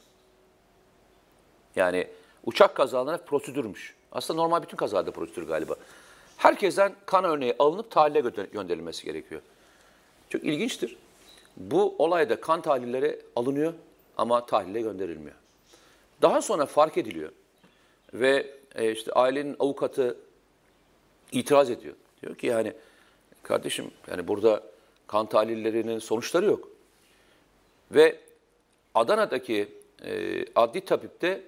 Yani 1.76 2.08
uçak 2.44 2.74
kazalarına 2.74 3.16
prosedürmüş. 3.18 3.94
Aslında 4.14 4.40
normal 4.40 4.62
bütün 4.62 4.76
kazalarda 4.76 5.10
prosedür 5.10 5.42
galiba. 5.42 5.74
Herkesten 6.36 6.94
kan 7.06 7.24
örneği 7.24 7.54
alınıp 7.58 7.90
tahlile 7.90 8.18
gö- 8.18 8.50
gönderilmesi 8.50 9.04
gerekiyor. 9.04 9.40
Çok 10.28 10.44
ilginçtir. 10.44 10.96
Bu 11.56 11.94
olayda 11.98 12.40
kan 12.40 12.62
tahlilleri 12.62 13.20
alınıyor 13.36 13.72
ama 14.16 14.46
tahlile 14.46 14.80
gönderilmiyor. 14.80 15.36
Daha 16.22 16.42
sonra 16.42 16.66
fark 16.66 16.98
ediliyor 16.98 17.32
ve 18.14 18.54
e, 18.74 18.92
işte 18.92 19.12
ailenin 19.12 19.56
avukatı 19.58 20.16
itiraz 21.32 21.70
ediyor. 21.70 21.94
Diyor 22.22 22.34
ki 22.34 22.46
yani 22.46 22.72
kardeşim 23.42 23.90
yani 24.10 24.28
burada 24.28 24.62
kan 25.06 25.26
tahlillerinin 25.26 25.98
sonuçları 25.98 26.46
yok. 26.46 26.68
Ve 27.90 28.18
Adana'daki 28.94 29.68
e, 30.04 30.44
adli 30.54 30.80
tabipte 30.80 31.42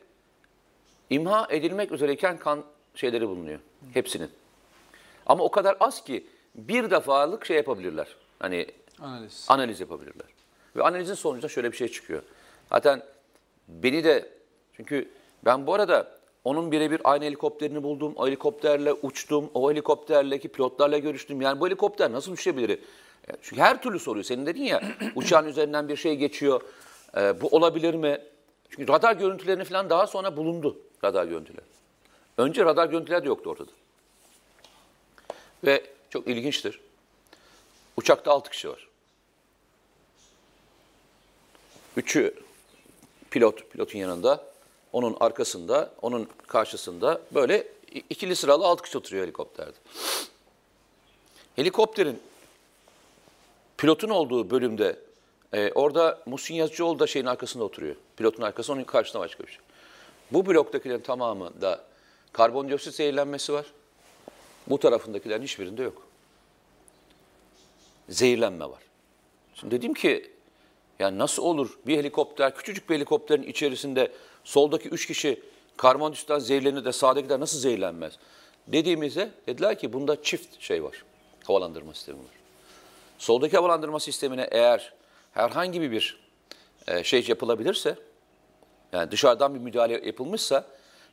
imha 1.11 1.47
edilmek 1.51 1.93
üzereyken 1.93 2.39
kan 2.39 2.65
şeyleri 2.95 3.29
bulunuyor. 3.29 3.59
Hepsinin. 3.95 4.31
Ama 5.27 5.45
o 5.45 5.51
kadar 5.51 5.77
az 5.81 6.05
ki 6.05 6.27
bir 6.55 6.91
defalık 6.91 7.47
şey 7.47 7.57
yapabilirler. 7.57 8.07
Hani 8.39 8.67
Analiz. 9.01 9.47
analiz 9.49 9.81
yapabilirler. 9.81 10.27
Ve 10.77 10.83
analizin 10.83 11.15
sonucunda 11.15 11.49
şöyle 11.49 11.73
bir 11.73 11.77
şey 11.77 11.89
çıkıyor. 11.89 12.23
Zaten 12.71 13.03
beni 13.69 14.05
de 14.05 14.29
çünkü 14.73 15.09
ben 15.45 15.67
bu 15.67 15.75
arada 15.75 16.17
onun 16.45 16.73
birebir 16.73 17.01
aynı 17.05 17.25
helikopterini 17.25 17.83
buldum. 17.83 18.13
O 18.17 18.27
helikopterle 18.27 18.93
uçtum. 18.93 19.51
O 19.55 19.71
helikopterleki 19.71 20.49
pilotlarla 20.49 20.99
görüştüm. 20.99 21.41
Yani 21.41 21.61
bu 21.61 21.67
helikopter 21.67 22.13
nasıl 22.13 22.33
uçabilir? 22.33 22.71
E, 22.71 23.33
Çünkü 23.43 23.63
her 23.63 23.83
türlü 23.83 23.99
soruyor. 23.99 24.25
Senin 24.25 24.47
dedin 24.47 24.63
ya 24.63 24.83
uçağın 25.15 25.47
üzerinden 25.49 25.89
bir 25.89 25.97
şey 25.97 26.17
geçiyor. 26.17 26.61
E, 27.17 27.41
bu 27.41 27.47
olabilir 27.49 27.95
mi? 27.95 28.19
Çünkü 28.71 28.93
radar 28.93 29.17
görüntülerini 29.17 29.65
falan 29.65 29.91
daha 29.91 30.07
sonra 30.07 30.37
bulundu 30.37 30.79
radar 31.07 31.25
görüntüleri. 31.25 31.65
Önce 32.39 32.65
radar 32.65 32.89
görüntüler 32.89 33.23
de 33.23 33.29
yoktu 33.29 33.51
ortada. 33.51 33.71
Ve 35.65 35.87
çok 36.11 36.29
ilginçtir. 36.29 36.81
Uçakta 37.97 38.33
6 38.33 38.51
kişi 38.51 38.69
var. 38.69 38.89
Üçü 41.97 42.35
pilot, 43.31 43.71
pilotun 43.71 43.99
yanında, 43.99 44.45
onun 44.93 45.17
arkasında, 45.21 45.93
onun 46.03 46.29
karşısında 46.47 47.21
böyle 47.35 47.69
ikili 48.11 48.37
sıralı 48.37 48.67
6 48.67 48.83
kişi 48.83 48.99
oturuyor 48.99 49.25
helikopterde. 49.25 49.77
Helikopterin 51.57 52.23
pilotun 53.77 54.09
olduğu 54.09 54.51
bölümde 54.51 54.99
e, 55.53 55.73
orada 55.73 56.23
Muhsin 56.27 56.55
Yazıcıoğlu 56.55 56.99
da 56.99 57.07
şeyin 57.07 57.27
arkasında 57.27 57.65
oturuyor. 57.65 57.97
Pilotun 58.17 58.43
arkasında, 58.43 58.77
onun 58.77 58.85
karşısında 58.85 59.23
başka 59.23 59.45
bir 59.45 59.53
şey. 59.53 59.61
Bu 60.33 60.47
bloktakilerin 60.47 61.01
tamamında 61.01 61.85
karbondioksit 62.33 62.95
zehirlenmesi 62.95 63.53
var. 63.53 63.67
Bu 64.67 64.79
tarafındakilerin 64.79 65.43
hiçbirinde 65.43 65.83
yok 65.83 66.07
zehirlenme 68.09 68.65
var. 68.65 68.83
Şimdi 69.55 69.75
dedim 69.75 69.95
ki 69.95 70.31
yani 70.99 71.19
nasıl 71.19 71.43
olur 71.43 71.79
bir 71.87 71.99
helikopter, 71.99 72.55
küçücük 72.55 72.91
bir 72.91 72.95
helikopterin 72.95 73.43
içerisinde 73.43 74.13
soldaki 74.45 74.89
üç 74.89 75.07
kişi 75.07 75.43
karbondioksitten 75.77 76.39
zehirlenir 76.39 76.85
de 76.85 76.93
sağdakiler 76.93 77.41
nasıl 77.41 77.59
zehirlenmez? 77.59 78.19
Dediğimizde 78.67 79.31
dediler 79.47 79.79
ki 79.79 79.93
bunda 79.93 80.23
çift 80.23 80.61
şey 80.61 80.85
var, 80.85 81.05
havalandırma 81.45 81.95
sistemi 81.95 82.19
var. 82.19 82.35
Soldaki 83.19 83.57
havalandırma 83.57 84.01
sistemine 84.01 84.49
eğer 84.51 84.93
herhangi 85.33 85.91
bir 85.91 86.21
e, 86.89 87.05
şey 87.05 87.25
yapılabilirse, 87.29 87.97
yani 88.93 89.11
dışarıdan 89.11 89.55
bir 89.55 89.61
müdahale 89.61 90.07
yapılmışsa 90.07 90.65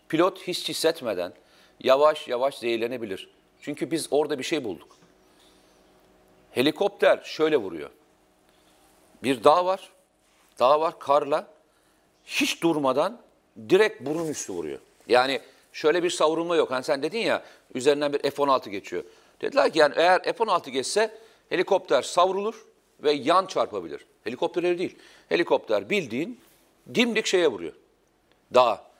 pilot 0.10 0.39
hiç 0.39 0.70
hissetmeden 0.70 1.34
yavaş 1.80 2.27
yavaş 2.27 2.58
zehirlenebilir. 2.58 3.30
Çünkü 3.62 3.92
biz 3.92 4.08
orada 4.12 4.39
bir 4.39 4.44
şey 4.44 4.63
bulduk. 4.63 4.98
Helikopter 6.51 7.22
şöyle 7.24 7.58
vuruyor. 7.58 7.89
Bir 9.24 9.44
dağ 9.44 9.65
var. 9.65 9.89
Dağ 10.60 10.82
var 10.82 11.00
karla. 11.00 11.48
Hiç 12.25 12.63
durmadan 12.63 13.22
direkt 13.70 14.01
burun 14.01 14.27
üstü 14.27 14.53
vuruyor. 14.53 14.80
Yani 15.08 15.42
şöyle 15.74 16.03
bir 16.03 16.10
savrulma 16.10 16.56
yok. 16.56 16.72
Hani 16.72 16.84
sen 16.84 17.03
dedin 17.03 17.20
ya 17.20 17.44
üzerinden 17.74 18.13
bir 18.13 18.20
F-16 18.20 18.70
geçiyor. 18.70 19.03
Dediler 19.42 19.74
ki 19.74 19.80
yani 19.80 19.94
eğer 19.98 20.24
F-16 20.24 20.70
geçse 20.70 21.18
helikopter 21.50 22.01
savrulur 22.01 22.65
ve 23.00 23.12
yan 23.12 23.46
çarpabilir. 23.46 24.06
Helikopter 24.24 24.63
değil. 24.63 24.98
Helikopter 25.30 25.89
bildiğin 25.89 26.39
dimdik 26.96 27.25
şeye 27.25 27.48
vuruyor. 27.48 27.74
Dağa. 28.54 28.94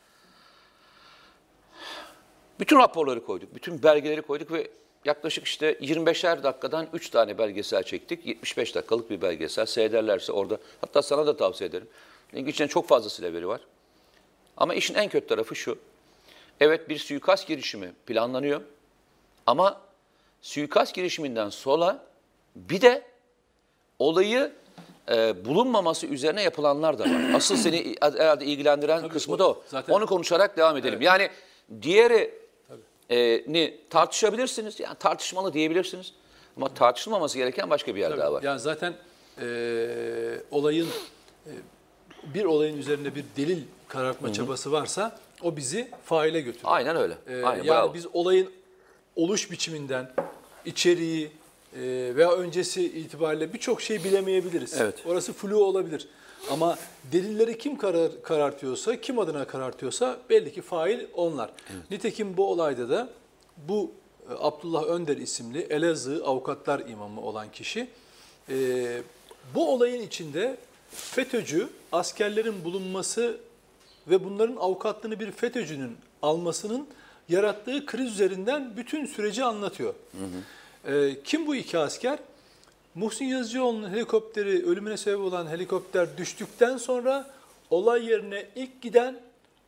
Bütün 2.60 2.78
raporları 2.80 3.26
koyduk, 3.26 3.56
bütün 3.56 3.84
belgeleri 3.84 4.22
koyduk 4.22 4.52
ve 4.52 4.72
yaklaşık 5.06 5.46
işte 5.46 5.74
25'er 5.74 6.44
dakikadan 6.44 6.88
3 6.94 7.10
tane 7.10 7.38
belgesel 7.38 7.84
çektik. 7.84 8.26
75 8.26 8.76
dakikalık 8.76 9.10
bir 9.10 9.22
belgesel. 9.22 9.66
Seyrederlerse 9.66 10.32
orada, 10.32 10.58
hatta 10.82 11.02
sana 11.02 11.28
da 11.28 11.38
tavsiye 11.38 11.70
ederim. 11.70 11.88
Çünkü 12.32 12.52
içinde 12.52 12.68
çok 12.68 12.88
fazlasıyla 12.88 13.34
veri 13.34 13.48
var. 13.48 13.62
Ama 14.58 14.74
işin 14.74 14.94
en 14.94 15.10
kötü 15.10 15.28
tarafı 15.28 15.56
şu. 15.56 15.78
Evet 16.60 16.90
bir 16.90 16.98
suikast 16.98 17.48
girişimi 17.48 17.94
planlanıyor. 18.06 18.62
Ama 19.48 19.82
suikast 20.42 20.96
girişiminden 20.96 21.50
sonra 21.50 22.06
bir 22.56 22.82
de 22.82 23.06
olayı 24.00 24.52
e, 25.12 25.46
bulunmaması 25.46 26.08
üzerine 26.08 26.44
yapılanlar 26.44 27.00
da 27.00 27.04
var. 27.04 27.22
Asıl 27.36 27.56
seni 27.56 27.96
herhalde 28.02 28.46
ilgilendiren 28.46 29.02
Tabii, 29.02 29.14
kısmı 29.14 29.36
o- 29.36 29.40
da 29.40 29.50
o. 29.50 29.62
zaten- 29.68 29.94
Onu 29.94 30.06
konuşarak 30.08 30.58
devam 30.58 30.78
edelim. 30.78 31.02
Yani 31.02 31.30
diğeri 31.82 32.34
e, 33.10 33.44
ni 33.48 33.78
tartışabilirsiniz. 33.90 34.80
Yani 34.80 34.96
tartışmalı 35.00 35.54
diyebilirsiniz. 35.54 36.14
Ama 36.58 36.74
tartışılmaması 36.74 37.38
gereken 37.38 37.70
başka 37.70 37.96
bir 37.96 38.00
yer 38.00 38.18
daha 38.18 38.34
var. 38.34 38.44
Yani 38.44 38.60
zaten 38.60 38.94
e, 39.42 39.46
olayın 40.52 40.88
e, 41.46 41.52
bir 42.34 42.46
olayın 42.46 42.78
üzerinde 42.78 43.16
bir 43.16 43.24
delil 43.38 43.62
karartma 43.88 44.34
çabası 44.34 44.72
varsa 44.72 45.20
o 45.42 45.58
bizi 45.58 45.92
faile 46.06 46.42
götürür. 46.42 46.64
Aynen 46.68 46.96
öyle. 46.96 47.14
Ee, 47.28 47.34
Aynen, 47.44 47.64
yani 47.64 47.68
bravo. 47.68 47.94
biz 47.94 48.08
olayın 48.14 48.52
oluş 49.16 49.52
biçiminden, 49.52 50.12
içeriği 50.66 51.26
e, 51.26 51.30
veya 52.16 52.32
öncesi 52.32 52.86
itibariyle 52.86 53.54
birçok 53.54 53.82
şey 53.82 54.04
bilemeyebiliriz. 54.04 54.74
Evet. 54.82 54.96
Orası 55.06 55.34
flu 55.34 55.64
olabilir. 55.64 56.08
Ama 56.52 56.78
delilleri 57.12 57.58
kim 57.58 57.78
karar, 57.78 58.22
karartıyorsa, 58.24 59.02
kim 59.02 59.20
adına 59.20 59.46
karartıyorsa 59.46 60.18
belli 60.30 60.54
ki 60.54 60.62
fail 60.62 61.00
onlar. 61.14 61.52
Nitekim 61.92 62.38
bu 62.38 62.52
olayda 62.52 62.90
da 62.90 63.10
bu 63.58 63.92
e, 64.30 64.34
Abdullah 64.40 64.84
Önder 64.84 65.18
isimli 65.18 65.60
Elazığ 65.60 66.24
avukatlar 66.26 66.80
imamı 66.80 67.22
olan 67.22 67.52
kişi 67.52 67.88
e, 68.50 69.02
bu 69.56 69.74
olayın 69.74 70.02
içinde 70.02 70.58
FETÖ'cü 70.92 71.70
askerlerin 71.92 72.64
bulunması 72.64 73.38
ve 74.08 74.24
bunların 74.24 74.56
avukatlığını 74.56 75.20
bir 75.20 75.32
FETÖ'cünün 75.32 75.98
almasının 76.22 76.88
yarattığı 77.30 77.86
kriz 77.86 78.12
üzerinden 78.12 78.78
bütün 78.78 79.06
süreci 79.06 79.44
anlatıyor. 79.44 79.94
Ee, 80.88 81.16
kim 81.24 81.48
bu 81.48 81.56
iki 81.56 81.78
asker? 81.78 82.20
Muhsin 82.96 83.26
Yazıcıoğlu'nun 83.26 83.90
helikopteri, 83.90 84.66
ölümüne 84.66 84.98
sebep 84.98 85.20
olan 85.20 85.48
helikopter 85.48 86.18
düştükten 86.18 86.78
sonra 86.78 87.32
olay 87.70 88.06
yerine 88.06 88.46
ilk 88.56 88.82
giden 88.82 89.20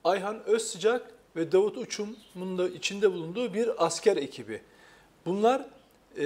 Ayhan 0.04 0.44
Özsıcak 0.46 1.12
ve 1.36 1.52
Davut 1.52 1.78
Uçum'un 1.78 2.58
da 2.58 2.70
içinde 2.70 3.14
bulunduğu 3.14 3.54
bir 3.54 3.86
asker 3.86 4.18
ekibi. 4.18 4.62
Bunlar 5.26 5.66
e, 6.18 6.26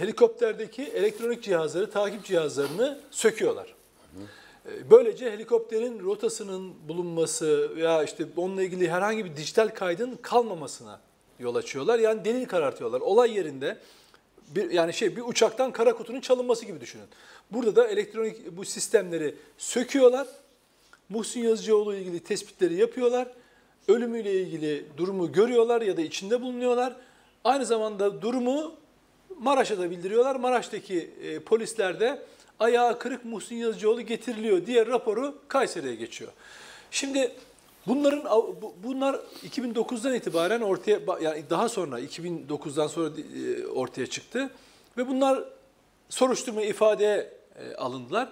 helikopterdeki 0.00 0.82
elektronik 0.82 1.42
cihazları, 1.42 1.90
takip 1.90 2.24
cihazlarını 2.24 3.00
söküyorlar. 3.10 3.74
E, 4.66 4.90
Böylece 4.90 5.30
helikopterin 5.30 6.00
rotasının 6.00 6.74
bulunması 6.88 7.76
veya 7.76 8.02
işte 8.04 8.26
onunla 8.36 8.62
ilgili 8.62 8.90
herhangi 8.90 9.24
bir 9.24 9.36
dijital 9.36 9.68
kaydın 9.68 10.18
kalmamasına 10.22 11.00
yol 11.38 11.54
açıyorlar. 11.54 11.98
Yani 11.98 12.24
delil 12.24 12.46
karartıyorlar. 12.46 13.00
Olay 13.00 13.36
yerinde 13.36 13.78
bir 14.50 14.70
yani 14.70 14.94
şey 14.94 15.16
bir 15.16 15.22
uçaktan 15.22 15.72
kara 15.72 15.96
kutunun 15.96 16.20
çalınması 16.20 16.66
gibi 16.66 16.80
düşünün. 16.80 17.06
Burada 17.50 17.76
da 17.76 17.88
elektronik 17.88 18.56
bu 18.56 18.64
sistemleri 18.64 19.34
söküyorlar. 19.58 20.26
Muhsin 21.08 21.40
Yazıcıoğlu 21.40 21.94
ilgili 21.94 22.20
tespitleri 22.20 22.74
yapıyorlar. 22.74 23.28
ölümüyle 23.88 24.32
ilgili 24.32 24.86
durumu 24.96 25.32
görüyorlar 25.32 25.82
ya 25.82 25.96
da 25.96 26.00
içinde 26.00 26.42
bulunuyorlar. 26.42 26.96
Aynı 27.44 27.66
zamanda 27.66 28.22
durumu 28.22 28.74
Maraş'a 29.38 29.78
da 29.78 29.90
bildiriyorlar. 29.90 30.36
Maraş'taki 30.36 31.10
e, 31.22 31.38
polisler 31.40 32.00
de 32.00 32.22
ayağı 32.60 32.98
kırık 32.98 33.24
Muhsin 33.24 33.56
Yazıcıoğlu 33.56 34.02
getiriliyor 34.02 34.66
diye 34.66 34.86
raporu 34.86 35.38
Kayseri'ye 35.48 35.94
geçiyor. 35.94 36.32
Şimdi 36.90 37.32
bunların 37.86 38.24
bunlar 38.82 39.20
2009'dan 39.48 40.14
itibaren 40.14 40.60
ortaya 40.60 41.00
yani 41.20 41.44
daha 41.50 41.68
sonra 41.68 42.00
2009'dan 42.00 42.86
sonra 42.86 43.10
e, 43.20 43.66
ortaya 43.66 44.06
çıktı 44.06 44.50
ve 44.96 45.08
bunlar 45.08 45.44
soruşturma 46.08 46.62
ifadeye 46.62 47.32
alındılar. 47.78 48.28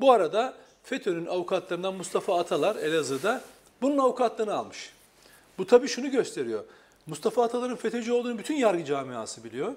Bu 0.00 0.12
arada 0.12 0.54
FETÖ'nün 0.82 1.26
avukatlarından 1.26 1.94
Mustafa 1.94 2.38
Atalar 2.38 2.76
Elazığ'da 2.76 3.40
bunun 3.82 3.98
avukatlığını 3.98 4.54
almış. 4.54 4.92
Bu 5.58 5.66
tabii 5.66 5.88
şunu 5.88 6.10
gösteriyor. 6.10 6.64
Mustafa 7.06 7.44
Atalar'ın 7.44 7.76
FETÖ'cü 7.76 8.12
olduğunu 8.12 8.38
bütün 8.38 8.54
yargı 8.54 8.84
camiası 8.84 9.44
biliyor. 9.44 9.74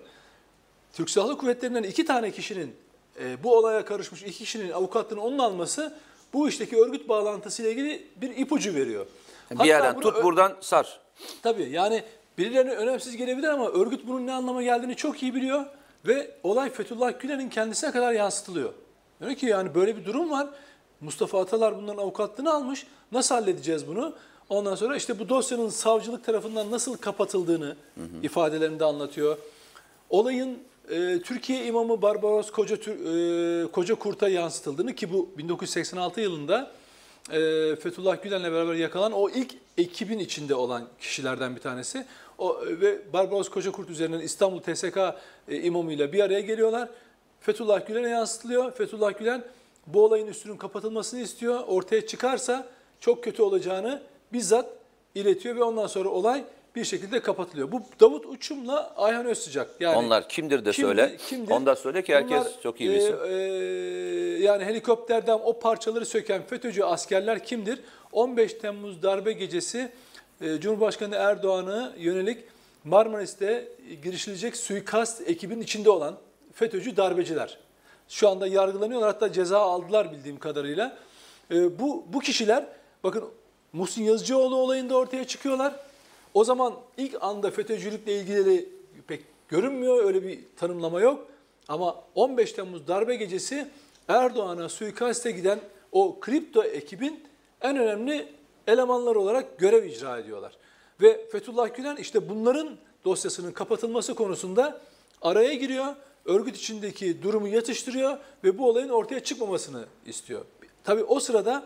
Türk 0.94 1.10
Silahlı 1.10 1.38
Kuvvetleri'nden 1.38 1.84
iki 1.84 2.06
tane 2.06 2.32
kişinin 2.32 2.76
e, 3.20 3.44
bu 3.44 3.58
olaya 3.58 3.86
karışmış 3.86 4.24
iki 4.24 4.38
kişinin 4.38 4.72
avukatlığını 4.72 5.22
onun 5.22 5.40
alması 5.40 5.98
bu 6.34 6.50
işteki 6.50 6.78
örgüt 6.78 7.10
bağlantısıyla 7.10 7.72
ilgili 7.72 8.08
bir 8.16 8.38
ipucu 8.38 8.76
veriyor. 8.76 9.06
Bir 9.52 9.56
Hatta 9.56 9.68
yerden 9.68 10.00
tut 10.00 10.24
buradan 10.24 10.54
sar. 10.62 11.00
Tabii 11.44 11.70
yani 11.70 12.04
birilerine 12.38 12.72
önemsiz 12.72 13.18
gelebilir 13.18 13.48
ama 13.48 13.70
örgüt 13.70 14.08
bunun 14.08 14.28
ne 14.28 14.34
anlama 14.34 14.64
geldiğini 14.64 14.96
çok 14.96 15.24
iyi 15.24 15.36
biliyor 15.36 15.66
ve 16.06 16.32
olay 16.44 16.70
Fethullah 16.70 17.20
Gülen'in 17.20 17.50
kendisine 17.50 17.92
kadar 17.92 18.14
yansıtılıyor. 18.14 18.74
Diyor 19.22 19.36
ki 19.36 19.46
yani 19.46 19.76
böyle 19.76 19.98
bir 19.98 20.06
durum 20.06 20.32
var. 20.32 20.48
Mustafa 21.02 21.42
Atalar 21.42 21.78
bunların 21.78 22.02
avukatlığını 22.02 22.54
almış. 22.54 22.88
Nasıl 23.12 23.36
halledeceğiz 23.36 23.88
bunu? 23.88 24.14
Ondan 24.50 24.76
sonra 24.76 24.96
işte 24.96 25.20
bu 25.20 25.30
dosyanın 25.30 25.70
savcılık 25.70 26.26
tarafından 26.26 26.72
nasıl 26.72 26.98
kapatıldığını 26.98 27.76
ifadelerinde 28.24 28.86
anlatıyor. 28.86 29.38
Olayın 30.10 30.60
e, 30.90 31.22
Türkiye 31.22 31.66
imamı 31.66 32.02
Barbaros 32.02 32.52
Koca, 32.52 32.76
e, 32.76 33.72
Koca 33.72 33.96
Kurt'a 33.96 34.30
yansıtıldığını 34.30 34.96
ki 34.96 35.14
bu 35.14 35.30
1986 35.38 36.22
yılında 36.22 36.72
e, 37.32 37.40
Fethullah 37.76 38.24
Gülen'le 38.24 38.44
beraber 38.44 38.74
yakalan 38.74 39.12
o 39.12 39.30
ilk 39.30 39.54
ekibin 39.78 40.20
içinde 40.20 40.56
olan 40.56 40.88
kişilerden 41.00 41.56
bir 41.56 41.62
tanesi. 41.62 42.06
O 42.38 42.62
ve 42.66 43.14
Barbaros 43.14 43.50
Kocakurt 43.50 43.90
üzerinden 43.90 44.20
İstanbul 44.20 44.60
TSK 44.60 44.98
e, 45.48 45.62
imamıyla 45.62 46.14
bir 46.14 46.20
araya 46.20 46.42
geliyorlar. 46.42 46.90
Fethullah 47.40 47.88
Gülen'e 47.88 48.10
yansıtılıyor. 48.10 48.72
Fethullah 48.72 49.20
Gülen 49.20 49.44
bu 49.88 50.04
olayın 50.04 50.28
üstünün 50.28 50.58
kapatılmasını 50.58 51.20
istiyor. 51.20 51.60
Ortaya 51.68 52.08
çıkarsa 52.08 52.68
çok 53.00 53.24
kötü 53.24 53.42
olacağını 53.42 54.02
bizzat 54.34 54.70
iletiyor 55.16 55.56
ve 55.56 55.64
ondan 55.64 55.88
sonra 55.88 56.10
olay 56.10 56.44
bir 56.78 56.86
şekilde 56.86 57.20
kapatılıyor. 57.20 57.72
Bu 57.72 57.82
Davut 58.00 58.26
Uçum'la 58.26 58.94
Ayhan 58.98 59.26
Özsıcak. 59.26 59.70
Yani 59.80 59.98
Onlar 59.98 60.30
kimdir 60.30 60.66
de 60.66 60.74
söyle. 60.74 61.18
kimdir? 61.30 61.52
Onu 61.52 61.66
da 61.66 61.76
söyle 61.76 62.04
ki 62.04 62.16
herkes 62.16 62.40
Bunlar, 62.40 62.62
çok 62.64 62.82
iyi 62.82 62.90
e, 62.92 62.94
bilsin. 62.96 63.16
e, 63.28 63.34
yani 64.46 64.66
helikopterden 64.66 65.40
o 65.44 65.60
parçaları 65.60 66.06
söken 66.06 66.42
FETÖ'cü 66.48 66.84
askerler 66.84 67.44
kimdir? 67.44 67.80
15 68.12 68.54
Temmuz 68.54 69.04
darbe 69.04 69.34
gecesi 69.34 69.92
e, 70.42 70.60
Cumhurbaşkanı 70.60 71.16
Erdoğan'a 71.16 71.94
yönelik 71.98 72.44
Marmaris'te 72.84 73.68
girişilecek 74.04 74.58
suikast 74.58 75.30
ekibinin 75.30 75.62
içinde 75.62 75.90
olan 75.90 76.16
FETÖ'cü 76.54 76.98
darbeciler. 76.98 77.58
Şu 78.10 78.30
anda 78.30 78.48
yargılanıyorlar 78.48 79.14
hatta 79.14 79.32
ceza 79.32 79.60
aldılar 79.60 80.12
bildiğim 80.12 80.40
kadarıyla. 80.40 80.98
E, 81.52 81.80
bu, 81.80 82.06
bu 82.14 82.20
kişiler 82.20 82.66
bakın 83.04 83.24
Muhsin 83.74 84.04
Yazıcıoğlu 84.04 84.56
olayında 84.56 84.96
ortaya 84.96 85.28
çıkıyorlar. 85.28 85.74
O 86.34 86.44
zaman 86.44 86.74
ilk 86.98 87.24
anda 87.24 87.52
FETÖ'cülükle 87.52 88.20
ilgili 88.20 88.70
pek 89.08 89.24
görünmüyor, 89.48 90.04
öyle 90.04 90.24
bir 90.24 90.40
tanımlama 90.56 91.02
yok. 91.02 91.28
Ama 91.68 92.04
15 92.16 92.52
Temmuz 92.54 92.88
darbe 92.88 93.16
gecesi 93.16 93.68
Erdoğan'a 94.08 94.70
suikaste 94.70 95.32
giden 95.32 95.60
o 95.92 96.20
kripto 96.20 96.64
ekibin 96.64 97.24
en 97.62 97.78
önemli 97.78 98.28
elemanları 98.68 99.20
olarak 99.20 99.58
görev 99.58 99.86
icra 99.86 100.20
ediyorlar. 100.20 100.58
Ve 101.02 101.28
Fethullah 101.30 101.76
Gülen 101.76 101.96
işte 101.96 102.30
bunların 102.30 102.70
dosyasının 103.06 103.52
kapatılması 103.52 104.16
konusunda 104.16 104.82
araya 105.22 105.54
giriyor. 105.54 105.96
Örgüt 106.26 106.56
içindeki 106.56 107.24
durumu 107.24 107.48
yatıştırıyor 107.48 108.18
ve 108.44 108.58
bu 108.58 108.70
olayın 108.70 108.90
ortaya 108.90 109.20
çıkmamasını 109.20 109.86
istiyor. 110.06 110.46
Tabii 110.84 111.04
o 111.04 111.20
sırada 111.20 111.64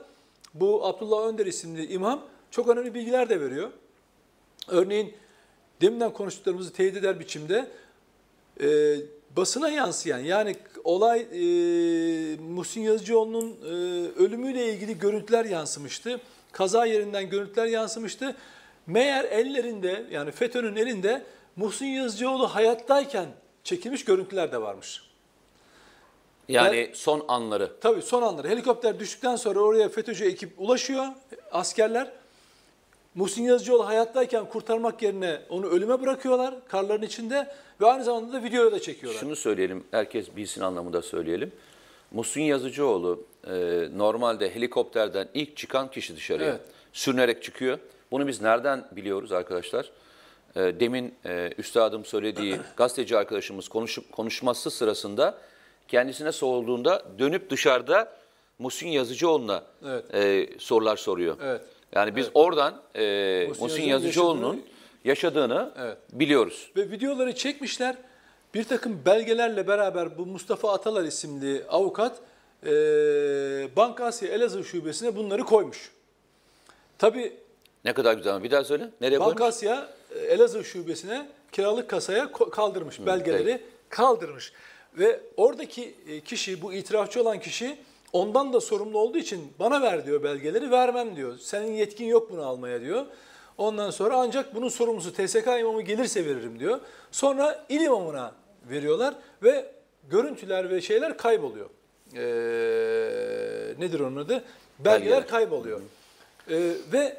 bu 0.54 0.86
Abdullah 0.86 1.28
Önder 1.28 1.46
isimli 1.46 1.86
imam 1.86 2.22
çok 2.52 2.68
önemli 2.68 2.94
bilgiler 2.94 3.30
de 3.30 3.42
veriyor. 3.42 3.70
Örneğin 4.68 5.14
deminden 5.82 6.14
konuştuklarımızı 6.14 6.74
teyit 6.74 6.98
eder 6.98 7.20
biçimde 7.20 7.68
e, 8.62 8.96
basına 9.38 9.70
yansıyan 9.70 10.20
yani 10.20 10.56
olay 10.84 11.20
e, 11.22 12.38
Muhsin 12.38 12.82
Yazıcıoğlu'nun 12.82 13.58
e, 13.66 13.68
ölümüyle 14.24 14.74
ilgili 14.74 15.00
görüntüler 15.00 15.46
yansımıştı. 15.46 16.22
Kaza 16.52 16.86
yerinden 16.86 17.30
görüntüler 17.30 17.66
yansımıştı. 17.66 18.36
Meğer 18.88 19.24
ellerinde 19.24 20.06
yani 20.12 20.32
FETÖ'nün 20.32 20.76
elinde 20.76 21.24
Muhsin 21.56 21.86
Yazıcıoğlu 21.86 22.48
hayattayken 22.48 23.28
çekilmiş 23.64 24.06
görüntüler 24.06 24.52
de 24.52 24.62
varmış. 24.62 25.02
Yani 26.50 26.92
son 26.94 27.26
anları. 27.28 27.72
Tabii 27.82 28.02
son 28.02 28.22
anları 28.22 28.50
helikopter 28.50 29.00
düştükten 29.00 29.36
sonra 29.36 29.60
oraya 29.60 29.90
FETÖ'cü 29.90 30.26
ekip 30.26 30.54
ulaşıyor 30.58 31.06
askerler. 31.52 32.12
Muhsin 33.16 33.44
Yazıcıoğlu 33.44 33.88
hayattayken 33.88 34.46
kurtarmak 34.46 35.02
yerine 35.02 35.42
onu 35.50 35.66
ölüme 35.66 36.02
bırakıyorlar 36.02 36.56
karların 36.68 37.02
içinde 37.02 37.52
ve 37.82 37.86
aynı 37.86 38.04
zamanda 38.04 38.34
da 38.34 38.44
videoya 38.44 38.72
da 38.72 38.80
çekiyorlar. 38.80 39.20
Şunu 39.20 39.36
söyleyelim, 39.36 39.84
herkes 39.92 40.36
bilsin 40.36 40.62
anlamında 40.62 41.02
söyleyelim. 41.02 41.52
Muhsin 42.12 42.42
Yazıcıoğlu 42.42 43.24
e, 43.48 43.88
normalde 43.96 44.56
helikopterden 44.56 45.28
ilk 45.34 45.58
çıkan 45.58 45.92
kişi 45.92 46.16
dışarıya. 46.16 46.50
Evet. 46.50 46.62
Sürünerek 46.94 47.44
çıkıyor. 47.44 47.80
Bunu 48.12 48.28
biz 48.28 48.42
nereden 48.42 48.88
biliyoruz 48.92 49.32
arkadaşlar? 49.32 49.92
E, 50.56 50.60
demin 50.60 51.16
e, 51.26 51.54
üstadım 51.58 52.06
söylediği 52.06 52.60
gazeteci 52.78 53.18
arkadaşımız 53.18 53.68
konuşup 53.68 54.12
konuşması 54.12 54.72
sırasında 54.72 55.38
kendisine 55.88 56.32
sorulduğunda 56.32 57.04
dönüp 57.20 57.50
dışarıda 57.50 58.12
Muhsin 58.60 58.88
Yazıcıoğlu'na 58.88 59.64
Evet. 59.86 60.16
e, 60.16 60.50
sorular 60.60 60.98
soruyor. 60.98 61.38
Evet. 61.44 61.62
Yani 61.96 62.16
biz 62.16 62.30
oradan 62.34 62.82
e, 62.96 63.48
Muhsin 63.60 63.84
Yazıcıoğlu'nun 63.84 64.66
yaşadığını 65.04 65.72
Evet. 65.80 65.98
biliyoruz. 66.14 66.72
Ve 66.78 66.92
videoları 66.92 67.36
çekmişler. 67.36 67.96
Bir 68.54 68.64
takım 68.64 69.02
belgelerle 69.06 69.68
beraber 69.68 70.18
bu 70.18 70.26
Mustafa 70.26 70.74
Atalar 70.74 71.04
isimli 71.04 71.64
avukat 71.70 72.18
e, 72.66 72.70
Banka 73.76 74.06
Asya 74.06 74.30
Elazığ 74.30 74.64
Şubesi'ne 74.64 75.16
bunları 75.16 75.44
koymuş. 75.44 75.92
Tabii 76.98 77.34
Ne 77.86 77.94
kadar 77.94 78.14
güzel 78.14 78.44
bir 78.44 78.52
daha 78.52 78.64
söyle. 78.64 78.90
Nereye 79.02 79.20
Banka 79.20 79.36
koymuş? 79.36 79.56
Asya 79.56 79.90
e, 80.16 80.20
Elazığ 80.20 80.64
Şubesi'ne 80.64 81.28
kiralık 81.52 81.90
kasaya 81.90 82.24
ko- 82.24 82.50
kaldırmış. 82.50 83.06
belgeleri 83.06 83.62
kaldırmış. 83.90 84.54
Ve 84.98 85.20
oradaki 85.38 85.96
e, 86.08 86.20
kişi, 86.20 86.62
bu 86.62 86.74
itirafçı 86.74 87.22
olan 87.22 87.40
kişi 87.40 87.78
ondan 88.14 88.54
da 88.54 88.62
sorumlu 88.62 89.00
olduğu 89.00 89.18
için 89.18 89.54
bana 89.60 89.82
ver 89.82 90.06
diyor 90.06 90.24
belgeleri, 90.24 90.72
vermem 90.72 91.16
diyor. 91.16 91.38
Senin 91.38 91.72
yetkin 91.72 92.06
yok 92.06 92.32
bunu 92.32 92.46
almaya 92.46 92.82
diyor. 92.82 93.06
Ondan 93.58 93.90
sonra 93.90 94.16
ancak 94.18 94.56
bunun 94.56 94.70
sorumlusu 94.70 95.14
TSK 95.14 95.48
imamı 95.60 95.82
gelirse 95.82 96.26
veririm 96.26 96.60
diyor. 96.60 96.80
Sonra 97.12 97.66
il 97.70 97.82
imamına 97.82 98.32
veriyorlar 98.70 99.14
ve 99.44 99.72
görüntüler 100.10 100.70
ve 100.70 100.82
şeyler 100.82 101.18
kayboluyor. 101.18 101.70
Ee, 102.16 102.20
nedir 103.80 104.00
onun 104.00 104.16
adı? 104.16 104.44
Belgeler, 104.80 105.02
Belgeler. 105.02 105.28
kayboluyor. 105.28 105.82
Ee, 106.50 106.72
ve 106.94 107.18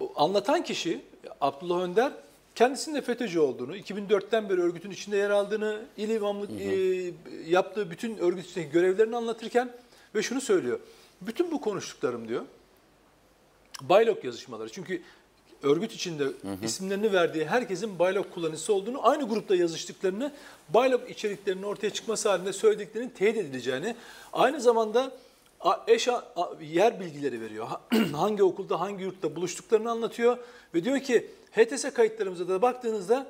bu 0.00 0.12
anlatan 0.16 0.64
kişi 0.64 1.00
Abdullah 1.40 1.80
Önder 1.80 2.12
kendisinin 2.54 2.96
de 2.96 3.02
FETÖ'cü 3.02 3.38
olduğunu, 3.38 3.76
2004'ten 3.76 4.48
beri 4.48 4.60
örgütün 4.60 4.90
içinde 4.90 5.16
yer 5.16 5.30
aldığını, 5.30 5.82
il 5.96 6.08
imamlık 6.08 6.50
e, 6.60 7.12
yaptığı 7.46 7.90
bütün 7.90 8.16
örgüt 8.16 8.46
içindeki 8.46 8.72
görevlerini 8.72 9.16
anlatırken 9.16 9.72
ve 10.14 10.22
şunu 10.22 10.40
söylüyor. 10.40 10.80
Bütün 11.20 11.50
bu 11.50 11.60
konuştuklarım 11.60 12.28
diyor, 12.28 12.44
Baylok 13.80 14.24
yazışmaları. 14.24 14.72
Çünkü 14.72 15.02
örgüt 15.62 15.92
içinde 15.92 16.24
isimlerini 16.62 17.12
verdiği 17.12 17.44
herkesin 17.44 17.98
Baylok 17.98 18.34
kullanıcısı 18.34 18.74
olduğunu, 18.74 19.08
aynı 19.08 19.28
grupta 19.28 19.56
yazıştıklarını, 19.56 20.32
Baylok 20.68 21.10
içeriklerinin 21.10 21.62
ortaya 21.62 21.90
çıkması 21.90 22.28
halinde 22.28 22.52
söylediklerinin 22.52 23.10
teyit 23.10 23.36
edileceğini, 23.36 23.96
aynı 24.32 24.60
zamanda 24.60 25.12
eş 25.86 26.08
yer 26.60 27.00
bilgileri 27.00 27.40
veriyor. 27.40 27.66
Ha- 27.66 27.80
hangi 28.12 28.42
okulda, 28.42 28.80
hangi 28.80 29.04
yurtta 29.04 29.36
buluştuklarını 29.36 29.90
anlatıyor 29.90 30.38
ve 30.74 30.84
diyor 30.84 30.98
ki 31.00 31.30
HTS 31.52 31.94
kayıtlarımıza 31.94 32.48
da 32.48 32.62
baktığınızda 32.62 33.26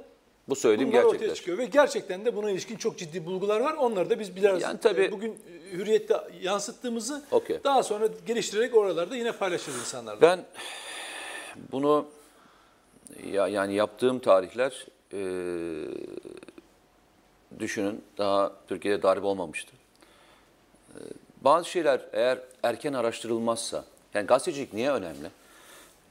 Bu 0.49 0.57
söylediğim 0.57 0.93
bunlar 0.93 1.03
ortaya 1.03 1.13
gerçekler. 1.13 1.35
çıkıyor 1.35 1.59
ve 1.59 1.65
gerçekten 1.65 2.25
de 2.25 2.37
buna 2.37 2.51
ilişkin 2.51 2.77
çok 2.77 2.99
ciddi 2.99 3.27
bulgular 3.27 3.61
var. 3.61 3.75
Onları 3.75 4.11
da 4.11 4.19
biz 4.21 4.37
biraz 4.37 4.63
Yani 4.63 4.81
tabii- 4.81 5.13
bugün 5.13 5.39
Hürriyet'te 5.73 6.17
yansıttığımızı 6.43 7.23
Okey. 7.31 7.59
daha 7.65 7.83
sonra 7.83 8.09
geliştirerek 8.27 8.75
oralarda 8.75 9.17
yine 9.17 9.33
paylaşırız 9.33 9.79
insanlarla. 9.81 10.21
Ben 10.21 10.45
Bunu 11.73 12.07
ya 13.33 13.49
yani 13.49 13.75
yaptığım 13.75 14.19
tarihler 14.19 14.87
e, 15.13 15.21
düşünün 17.59 18.03
daha 18.19 18.53
Türkiye'de 18.69 19.03
darbe 19.03 19.27
olmamıştı. 19.27 19.73
Bazı 21.41 21.69
şeyler 21.69 22.01
eğer 22.13 22.39
erken 22.63 22.93
araştırılmazsa, 22.93 23.85
yani 24.15 24.27
gazetecilik 24.27 24.73
niye 24.73 24.91
önemli? 24.91 25.29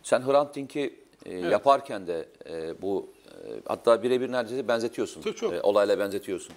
Sen 0.03 0.27
Hrant 0.27 0.55
Dink'i 0.55 0.99
e, 1.25 1.35
yaparken 1.35 2.07
de 2.07 2.25
e, 2.49 2.81
bu 2.81 3.09
e, 3.27 3.31
hatta 3.65 4.03
birebir 4.03 4.31
neredeyse 4.31 4.67
benzetiyorsun. 4.67 5.21
Çok, 5.21 5.37
çok. 5.37 5.53
E, 5.53 5.61
olayla 5.61 5.99
benzetiyorsun. 5.99 6.53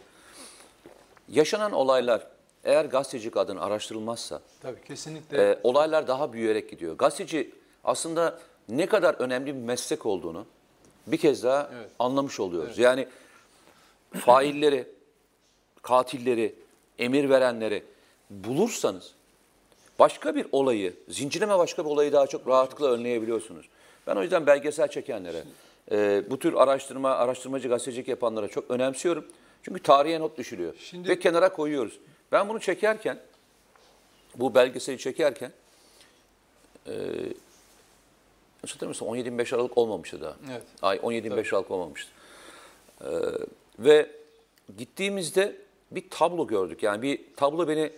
Yaşanan 1.28 1.72
olaylar 1.72 2.26
eğer 2.64 2.84
gazetecilik 2.84 3.36
adına 3.36 3.60
araştırılmazsa 3.60 4.40
Tabii 4.60 4.82
kesinlikle. 4.84 5.50
e, 5.50 5.58
olaylar 5.62 6.08
daha 6.08 6.32
büyüyerek 6.32 6.70
gidiyor. 6.70 6.98
Gazeteci 6.98 7.50
aslında 7.84 8.38
ne 8.68 8.86
kadar 8.86 9.14
önemli 9.14 9.46
bir 9.46 9.60
meslek 9.60 10.06
olduğunu 10.06 10.46
bir 11.06 11.16
kez 11.16 11.42
daha 11.44 11.70
Evet. 11.74 11.90
anlamış 11.98 12.40
oluyoruz. 12.40 12.78
Yani 12.78 13.08
failleri, 14.14 14.88
katilleri, 15.82 16.54
emir 16.98 17.30
verenleri 17.30 17.84
bulursanız 18.32 19.12
başka 19.98 20.34
bir 20.34 20.46
olayı, 20.52 20.94
zincirleme 21.08 21.58
başka 21.58 21.84
bir 21.84 21.90
olayı 21.90 22.12
daha 22.12 22.26
çok 22.26 22.48
rahatlıkla 22.48 22.90
önleyebiliyorsunuz. 22.90 23.68
Ben 24.06 24.16
o 24.16 24.22
yüzden 24.22 24.46
belgesel 24.46 24.88
çekenlere, 24.88 25.44
e, 25.92 26.22
bu 26.30 26.38
tür 26.38 26.54
araştırma, 26.54 27.10
araştırmacı 27.10 27.68
gazetecilik 27.68 28.08
yapanlara 28.08 28.48
çok 28.48 28.70
önemsiyorum. 28.70 29.26
Çünkü 29.62 29.82
tarihe 29.82 30.20
not 30.20 30.38
düşülüyor 30.38 30.74
Şimdi- 30.78 31.08
ve 31.08 31.18
kenara 31.18 31.52
koyuyoruz. 31.52 31.98
Ben 32.32 32.48
bunu 32.48 32.60
çekerken, 32.60 33.18
bu 34.36 34.54
belgeseli 34.54 34.98
çekerken, 34.98 35.52
e, 36.86 36.92
yanlış 38.62 38.74
hatırlamıyorsam 38.74 39.08
17-25 39.08 39.52
Aralık 39.52 39.78
olmamıştı 39.78 40.20
daha. 40.20 40.36
Evet. 40.50 40.62
Ay 40.82 41.00
17-25 41.02 41.52
Aralık 41.52 41.70
olmamıştı. 41.70 42.10
Ee, 43.00 43.06
ve 43.78 44.10
gittiğimizde 44.78 45.56
bir 45.90 46.10
tablo 46.10 46.46
gördük. 46.46 46.82
Yani 46.82 47.02
bir 47.02 47.20
tablo 47.36 47.68
beni 47.68 47.92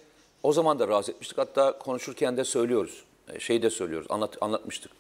o 0.45 0.53
zaman 0.53 0.79
da 0.79 0.89
rahatsız 0.89 1.15
etmiştik. 1.15 1.39
Hatta 1.39 1.79
konuşurken 1.79 2.37
de 2.37 2.45
söylüyoruz. 2.45 3.05
Şey 3.39 3.63
de 3.63 3.71
söylüyoruz. 3.71 4.07
Anlat, 4.11 4.37
anlatmıştık. 4.41 4.93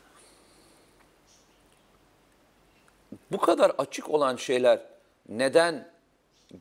Bu 3.32 3.38
kadar 3.38 3.72
açık 3.78 4.10
olan 4.10 4.36
şeyler 4.36 4.80
neden 5.28 5.88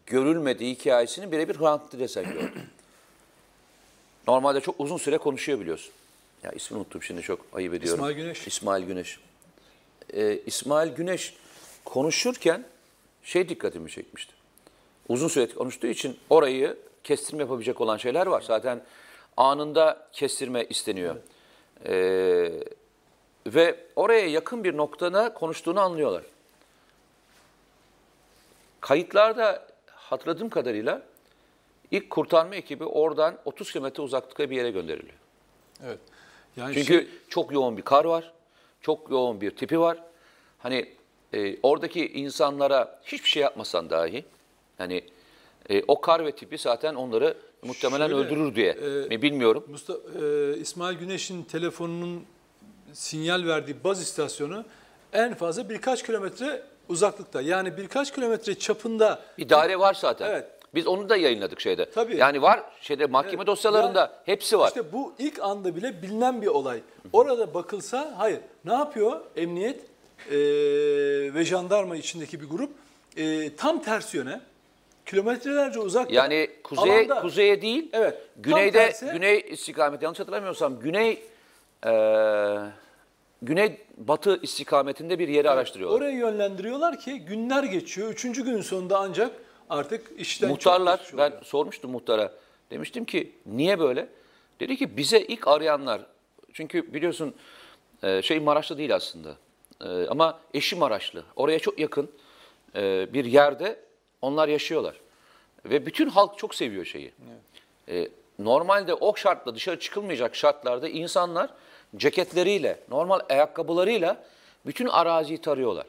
görülmediği 0.06 0.76
hikayesini 0.76 1.32
birebir 1.32 1.60
Hrant 1.60 1.92
Dink 1.92 2.02
desen 2.02 2.34
gördüm. 2.34 2.52
Normalde 4.28 4.62
çok 4.62 4.80
uzun 4.80 4.98
süre 4.98 5.18
konuşuyor 5.18 5.60
biliyorsun. 5.60 5.94
Ya 6.44 6.52
ismini 6.52 6.80
unuttum 6.80 7.04
şimdi 7.04 7.22
çok 7.22 7.46
ayıp 7.54 7.74
ediyorum. 7.74 8.00
İsmail 8.00 8.16
Güneş. 8.16 8.48
İsmail 8.48 8.86
Güneş. 8.86 9.20
Ee, 10.14 10.40
İsmail 10.46 10.92
Güneş 10.96 11.34
konuşurken 11.86 12.66
şey 13.24 13.50
dikkatimi 13.50 13.92
çekmişti. 13.92 14.34
Uzun 15.10 15.28
süre 15.28 15.54
konuştuğu 15.54 15.88
için 15.88 16.18
orayı 16.30 16.78
kestirme 17.04 17.44
yapabilecek 17.44 17.82
olan 17.82 17.98
şeyler 17.98 18.28
var. 18.28 18.42
Zaten 18.42 18.82
anında 19.38 20.08
kestirme 20.12 20.64
isteniyor. 20.64 21.16
Ee, 21.86 22.52
ve 23.48 23.80
oraya 23.96 24.28
yakın 24.28 24.64
bir 24.64 24.78
noktada 24.78 25.34
konuştuğunu 25.34 25.80
anlıyorlar. 25.80 26.24
Kayıtlarda 28.82 29.68
hatırladığım 29.88 30.50
kadarıyla 30.50 31.02
ilk 31.92 32.10
kurtarma 32.10 32.56
ekibi 32.56 32.86
oradan 32.86 33.38
30 33.46 33.72
kilometre 33.72 34.04
uzaklıkta 34.04 34.50
bir 34.50 34.56
yere 34.56 34.72
gönderiliyor. 34.72 35.18
Evet. 35.86 36.00
Yani 36.58 36.74
Çünkü 36.74 36.94
şey- 36.94 37.08
çok 37.30 37.52
yoğun 37.52 37.78
bir 37.78 37.82
kar 37.82 38.06
var, 38.06 38.34
çok 38.82 39.12
yoğun 39.12 39.42
bir 39.42 39.52
tipi 39.52 39.80
var. 39.80 39.98
Hani 40.60 40.90
e, 41.34 41.58
oradaki 41.64 42.14
insanlara 42.14 43.00
hiçbir 43.04 43.30
şey 43.30 43.44
yapmasan 43.44 43.90
dahi, 43.90 44.26
hani 44.78 45.04
e, 45.70 45.84
o 45.88 46.02
kar 46.02 46.26
ve 46.26 46.32
tipi 46.32 46.58
zaten 46.58 46.96
onları 46.96 47.38
muhtemelen 47.64 48.10
Şöyle, 48.10 48.26
öldürür 48.26 48.56
diye 48.56 48.72
e, 48.72 49.08
mi 49.08 49.22
bilmiyorum. 49.22 49.64
Mustafa, 49.68 50.00
e, 50.26 50.58
İsmail 50.58 50.98
Güneş'in 50.98 51.44
telefonunun 51.44 52.24
sinyal 52.94 53.46
verdiği 53.46 53.84
baz 53.84 54.02
istasyonu 54.02 54.66
en 55.14 55.34
fazla 55.34 55.70
birkaç 55.70 56.04
kilometre 56.04 56.62
uzaklıkta. 56.90 57.42
Yani 57.42 57.78
birkaç 57.78 58.14
kilometre 58.14 58.56
çapında 58.56 59.20
Bir 59.38 59.50
daire 59.50 59.80
var 59.80 59.94
zaten. 59.94 60.30
Evet. 60.30 60.46
Biz 60.76 60.88
onu 60.88 61.10
da 61.10 61.16
yayınladık 61.16 61.62
şeyde. 61.62 61.90
Tabii. 61.90 62.18
Yani 62.18 62.42
var 62.42 62.64
şeyde 62.82 63.06
mahkeme 63.06 63.36
Evet. 63.36 63.48
dosyalarında 63.48 64.00
Yani 64.00 64.12
hepsi 64.26 64.60
var. 64.60 64.68
İşte 64.68 64.92
bu 64.92 65.14
ilk 65.20 65.40
anda 65.40 65.76
bile 65.76 66.02
bilinen 66.02 66.42
bir 66.42 66.48
olay. 66.48 66.82
Orada 67.14 67.54
bakılsa 67.54 68.14
hayır. 68.18 68.40
Ne 68.66 68.74
yapıyor 68.74 69.22
emniyet 69.36 69.80
e, 70.32 70.36
ve 71.34 71.46
jandarma 71.46 71.96
içindeki 71.96 72.42
bir 72.42 72.50
grup? 72.50 72.72
E, 73.18 73.56
tam 73.56 73.82
ters 73.82 74.14
yöne 74.14 74.42
kilometrelerce 75.06 75.80
uzakta. 75.80 76.14
Yani 76.16 76.50
kuzeye 76.64 77.06
alanda- 77.06 77.22
kuzeye 77.22 77.62
değil. 77.62 77.90
Evet, 77.94 78.18
Güneyde 78.38 78.72
tersi. 78.72 79.06
güney 79.06 79.46
istikameti 79.50 80.04
yanlış 80.04 80.20
hatırlamıyorsam 80.20 80.80
güney 80.80 81.24
eee 81.86 82.60
güney 83.42 83.78
batı 83.98 84.40
istikametinde 84.42 85.20
bir 85.20 85.28
yeri 85.28 85.50
araştırıyorlar. 85.50 85.98
Oraya 85.98 86.12
yönlendiriyorlar 86.12 87.00
ki 87.00 87.20
günler 87.20 87.64
geçiyor. 87.64 88.10
Üçüncü 88.10 88.44
günün 88.46 88.62
sonunda 88.62 89.00
ancak 89.00 89.32
artık 89.70 90.12
işten 90.18 90.50
Muhtarlar, 90.50 91.12
ben 91.18 91.34
sormuştum 91.44 91.92
muhtara. 91.92 92.32
Demiştim 92.72 93.06
ki 93.06 93.32
niye 93.46 93.80
böyle? 93.80 94.08
Dedi 94.60 94.78
ki 94.78 94.98
bize 94.98 95.20
ilk 95.22 95.48
arayanlar, 95.48 96.02
çünkü 96.54 96.94
biliyorsun 96.94 97.34
e, 98.04 98.22
şey 98.22 98.40
Maraşlı 98.40 98.78
değil 98.78 98.96
aslında. 98.96 99.36
E, 99.86 100.08
ama 100.08 100.40
eşi 100.54 100.76
Maraşlı. 100.76 101.24
Oraya 101.36 101.60
çok 101.60 101.80
yakın 101.80 102.12
e, 102.76 103.14
bir 103.14 103.26
yerde 103.26 103.80
onlar 104.24 104.48
yaşıyorlar. 104.48 104.96
Ve 105.66 105.86
bütün 105.86 106.10
halk 106.10 106.38
çok 106.38 106.56
seviyor 106.56 106.86
şeyi. 106.86 107.14
E, 107.90 108.08
normalde 108.40 108.94
o 108.94 109.16
şartla 109.16 109.56
dışarı 109.56 109.80
çıkılmayacak 109.80 110.36
şartlarda 110.36 110.90
insanlar 110.90 111.50
ceketleriyle, 111.96 112.80
normal 112.90 113.20
ayakkabılarıyla 113.30 114.24
bütün 114.66 114.88
araziyi 114.88 115.42
tarıyorlar. 115.42 115.86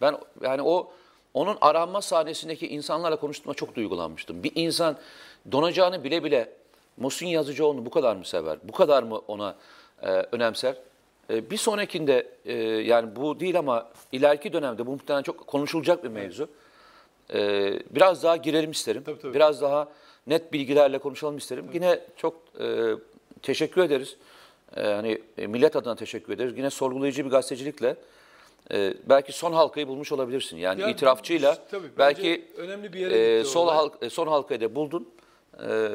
Ben 0.00 0.18
yani 0.42 0.62
o 0.62 0.90
onun 1.34 1.58
aranma 1.60 2.02
sahnesindeki 2.02 2.68
insanlarla 2.68 3.16
konuştuğumda 3.16 3.54
çok 3.54 3.74
duygulanmıştım. 3.74 4.42
Bir 4.42 4.52
insan 4.54 4.96
donacağını 5.52 6.04
bile 6.04 6.24
bile 6.24 6.52
Muhsin 6.96 7.26
Yazıcıoğlu'nu 7.26 7.86
bu 7.86 7.90
kadar 7.90 8.16
mı 8.16 8.24
sever? 8.24 8.58
Bu 8.62 8.72
kadar 8.72 9.02
mı 9.02 9.18
ona 9.18 9.56
e, 10.02 10.08
önemser? 10.08 10.74
E, 11.30 11.50
bir 11.50 11.56
sonrakinde 11.56 12.26
e, 12.44 12.54
yani 12.62 13.16
bu 13.16 13.40
değil 13.40 13.58
ama 13.58 13.88
ileriki 14.12 14.52
dönemde 14.52 14.86
bu 14.86 14.90
muhtemelen 14.90 15.22
çok 15.22 15.46
konuşulacak 15.46 16.04
bir 16.04 16.08
mevzu. 16.08 16.48
E, 17.34 17.72
biraz 17.90 18.22
daha 18.22 18.36
girelim 18.36 18.70
isterim. 18.70 19.02
Tabii, 19.06 19.20
tabii. 19.20 19.34
Biraz 19.34 19.60
daha 19.62 19.88
net 20.26 20.52
bilgilerle 20.52 20.98
konuşalım 20.98 21.36
isterim. 21.36 21.64
Yine 21.74 22.00
çok 22.16 22.34
e, 22.60 22.92
teşekkür 23.42 23.82
ederiz. 23.82 24.16
E, 24.76 24.82
hani 24.82 25.18
e, 25.38 25.46
millet 25.46 25.76
adına 25.76 25.96
teşekkür 25.96 26.32
ederiz. 26.32 26.52
Yine 26.56 26.70
sorgulayıcı 26.70 27.24
bir 27.24 27.30
gazetecilikle 27.30 27.96
e, 28.72 28.94
belki 29.08 29.32
son 29.32 29.52
halkayı 29.52 29.88
bulmuş 29.88 30.12
olabilirsin. 30.12 30.56
Yani 30.56 30.80
Yani 30.80 30.92
itirafçıyla 30.92 31.58
tabii, 31.70 31.88
belki 31.98 32.44
önemli 32.56 32.92
bir 32.92 32.98
yere 32.98 33.38
e, 33.38 33.44
sol 33.44 33.62
olay. 33.62 33.76
halk, 33.76 33.92
e, 34.02 34.10
son 34.10 34.26
halkayı 34.26 34.60
da 34.60 34.74
buldun. 34.74 35.08
E, 35.68 35.90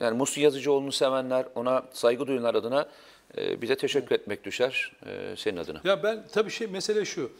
yani 0.00 0.16
Musi 0.16 0.40
Yazıcıoğlu'nu 0.40 0.92
sevenler, 0.92 1.46
ona 1.54 1.82
saygı 1.92 2.26
duyanlar 2.26 2.54
adına 2.54 2.88
e, 3.36 3.62
bize 3.62 3.76
teşekkür 3.76 4.14
etmek 4.14 4.44
düşer 4.44 4.92
e, 5.06 5.36
senin 5.36 5.56
adına. 5.56 5.80
Ya 5.84 6.02
ben 6.02 6.24
tabii 6.32 6.50
şey 6.50 6.66
mesele 6.66 7.04
şu. 7.04 7.30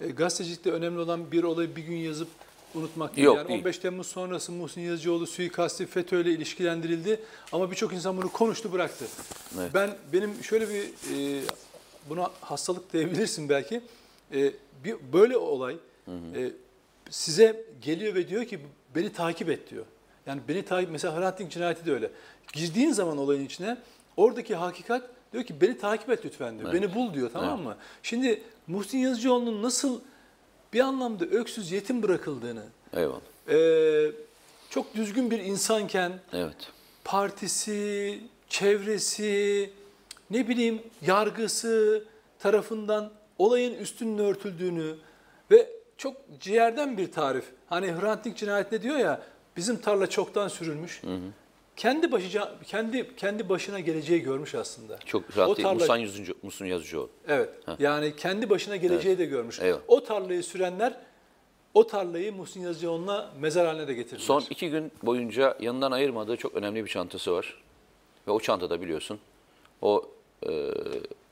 E, 0.00 0.06
gazetecilikte 0.08 0.70
önemli 0.70 1.00
olan 1.00 1.32
bir 1.32 1.42
olayı 1.44 1.76
bir 1.76 1.82
gün 1.82 1.96
yazıp 1.96 2.28
unutmak 2.74 3.16
değil. 3.16 3.26
Yok, 3.26 3.36
yani 3.36 3.48
değil. 3.48 3.60
15 3.60 3.78
Temmuz 3.78 4.06
sonrası 4.06 4.52
Muhsin 4.52 4.80
Yazıcıoğlu 4.80 5.26
suikasti 5.26 5.86
FETÖ 5.86 6.20
ile 6.20 6.30
ilişkilendirildi 6.30 7.20
ama 7.52 7.70
birçok 7.70 7.92
insan 7.92 8.16
bunu 8.16 8.32
konuştu 8.32 8.72
bıraktı. 8.72 9.04
Evet. 9.58 9.70
Ben 9.74 9.90
benim 10.12 10.44
şöyle 10.44 10.68
bir 10.68 10.82
e, 10.82 11.42
buna 12.08 12.30
hastalık 12.40 12.92
diyebilirsin 12.92 13.48
belki. 13.48 13.80
E, 14.34 14.52
bir 14.84 14.96
böyle 15.12 15.36
olay 15.36 15.76
e, 16.08 16.50
size 17.10 17.64
geliyor 17.82 18.14
ve 18.14 18.28
diyor 18.28 18.44
ki 18.44 18.60
beni 18.94 19.12
takip 19.12 19.50
et 19.50 19.70
diyor. 19.70 19.84
Yani 20.26 20.40
beni 20.48 20.64
takip 20.64 20.90
mesela 20.90 21.20
Hrant 21.20 21.38
Dink 21.38 21.50
cinayeti 21.50 21.86
de 21.86 21.92
öyle. 21.92 22.10
Girdiğin 22.52 22.92
zaman 22.92 23.18
olayın 23.18 23.46
içine 23.46 23.76
oradaki 24.16 24.54
hakikat 24.54 25.02
diyor 25.32 25.44
ki 25.44 25.60
beni 25.60 25.78
takip 25.78 26.10
et 26.10 26.24
lütfen 26.24 26.58
diyor. 26.58 26.72
Beni 26.72 26.94
bul 26.94 27.14
diyor 27.14 27.30
tamam 27.32 27.62
mı? 27.62 27.76
Şimdi 28.02 28.42
Muhsin 28.66 28.98
Yazıcıoğlu'nun 28.98 29.62
nasıl 29.62 30.00
bir 30.72 30.80
anlamda 30.80 31.24
öksüz 31.24 31.72
yetim 31.72 32.02
bırakıldığını, 32.02 32.62
Eyvallah. 32.96 33.20
e, 33.48 34.12
çok 34.70 34.94
düzgün 34.94 35.30
bir 35.30 35.38
insanken 35.40 36.12
Evet. 36.32 36.56
partisi, 37.04 38.20
çevresi, 38.48 39.70
ne 40.30 40.48
bileyim 40.48 40.82
yargısı 41.06 42.04
tarafından 42.38 43.12
olayın 43.38 43.74
üstünün 43.74 44.18
örtüldüğünü 44.18 44.94
ve 45.50 45.70
çok 45.96 46.16
ciğerden 46.40 46.96
bir 46.98 47.12
tarif. 47.12 47.44
Hani 47.68 47.92
Hrant 48.00 48.24
Dink 48.24 48.36
cinayetinde 48.36 48.82
diyor 48.82 48.96
ya 48.96 49.22
bizim 49.56 49.76
tarla 49.76 50.06
çoktan 50.10 50.48
sürülmüş. 50.48 51.02
Kendi 51.76 52.12
başıca 52.12 52.52
kendi 52.64 53.16
kendi 53.16 53.48
başına 53.48 53.80
geleceği 53.80 54.22
görmüş 54.22 54.54
aslında. 54.54 54.98
Çok 54.98 55.36
rahat 55.36 55.50
O 55.50 55.54
tarla- 55.54 55.74
Musan, 55.74 55.96
Yazıcı, 55.96 56.34
Musun 56.42 56.64
Yazıcıoğlu. 56.64 57.10
Evet. 57.28 57.50
Yani 57.78 58.16
kendi 58.16 58.50
başına 58.50 58.76
geleceği 58.76 59.18
de 59.18 59.24
görmüş. 59.24 59.60
Eyvallah. 59.60 59.80
O 59.88 60.04
tarlayı 60.04 60.42
sürenler 60.42 60.94
o 61.74 61.86
tarlayı 61.86 62.32
Muhsin 62.32 62.60
Yazıcıoğlu'na 62.60 63.30
mezar 63.40 63.66
haline 63.66 63.88
de 63.88 63.94
getirdiler. 63.94 64.26
Son 64.26 64.44
iki 64.50 64.70
gün 64.70 64.92
boyunca 65.02 65.56
yanından 65.60 65.92
ayırmadığı 65.92 66.36
çok 66.36 66.54
önemli 66.54 66.84
bir 66.84 66.90
çantası 66.90 67.32
var. 67.32 67.62
Ve 68.28 68.30
o 68.30 68.40
çantada 68.40 68.80
biliyorsun 68.80 69.18
o 69.82 70.08
e, 70.48 70.70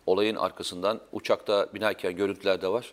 olayın 0.07 0.37
arkasından 0.37 1.01
uçakta 1.13 1.69
binerken 1.75 2.17
görüntüler 2.17 2.63
de 2.63 2.69
var. 2.69 2.93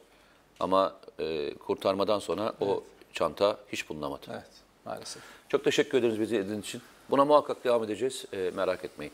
Ama 0.60 0.96
e, 1.20 1.54
kurtarmadan 1.54 2.20
sonra 2.20 2.54
o 2.62 2.84
çanta 3.14 3.58
hiç 3.72 3.90
bulunamadı. 3.90 4.26
Evet, 4.32 4.50
maalesef. 4.86 5.24
Çok 5.50 5.64
teşekkür 5.64 5.98
ederiz 5.98 6.20
bizi 6.20 6.36
izlediğiniz 6.36 6.66
için. 6.66 6.82
Buna 7.12 7.26
muhakkak 7.26 7.64
devam 7.64 7.84
edeceğiz. 7.84 8.26
E, 8.34 8.52
merak 8.56 8.86
etmeyin. 8.86 9.14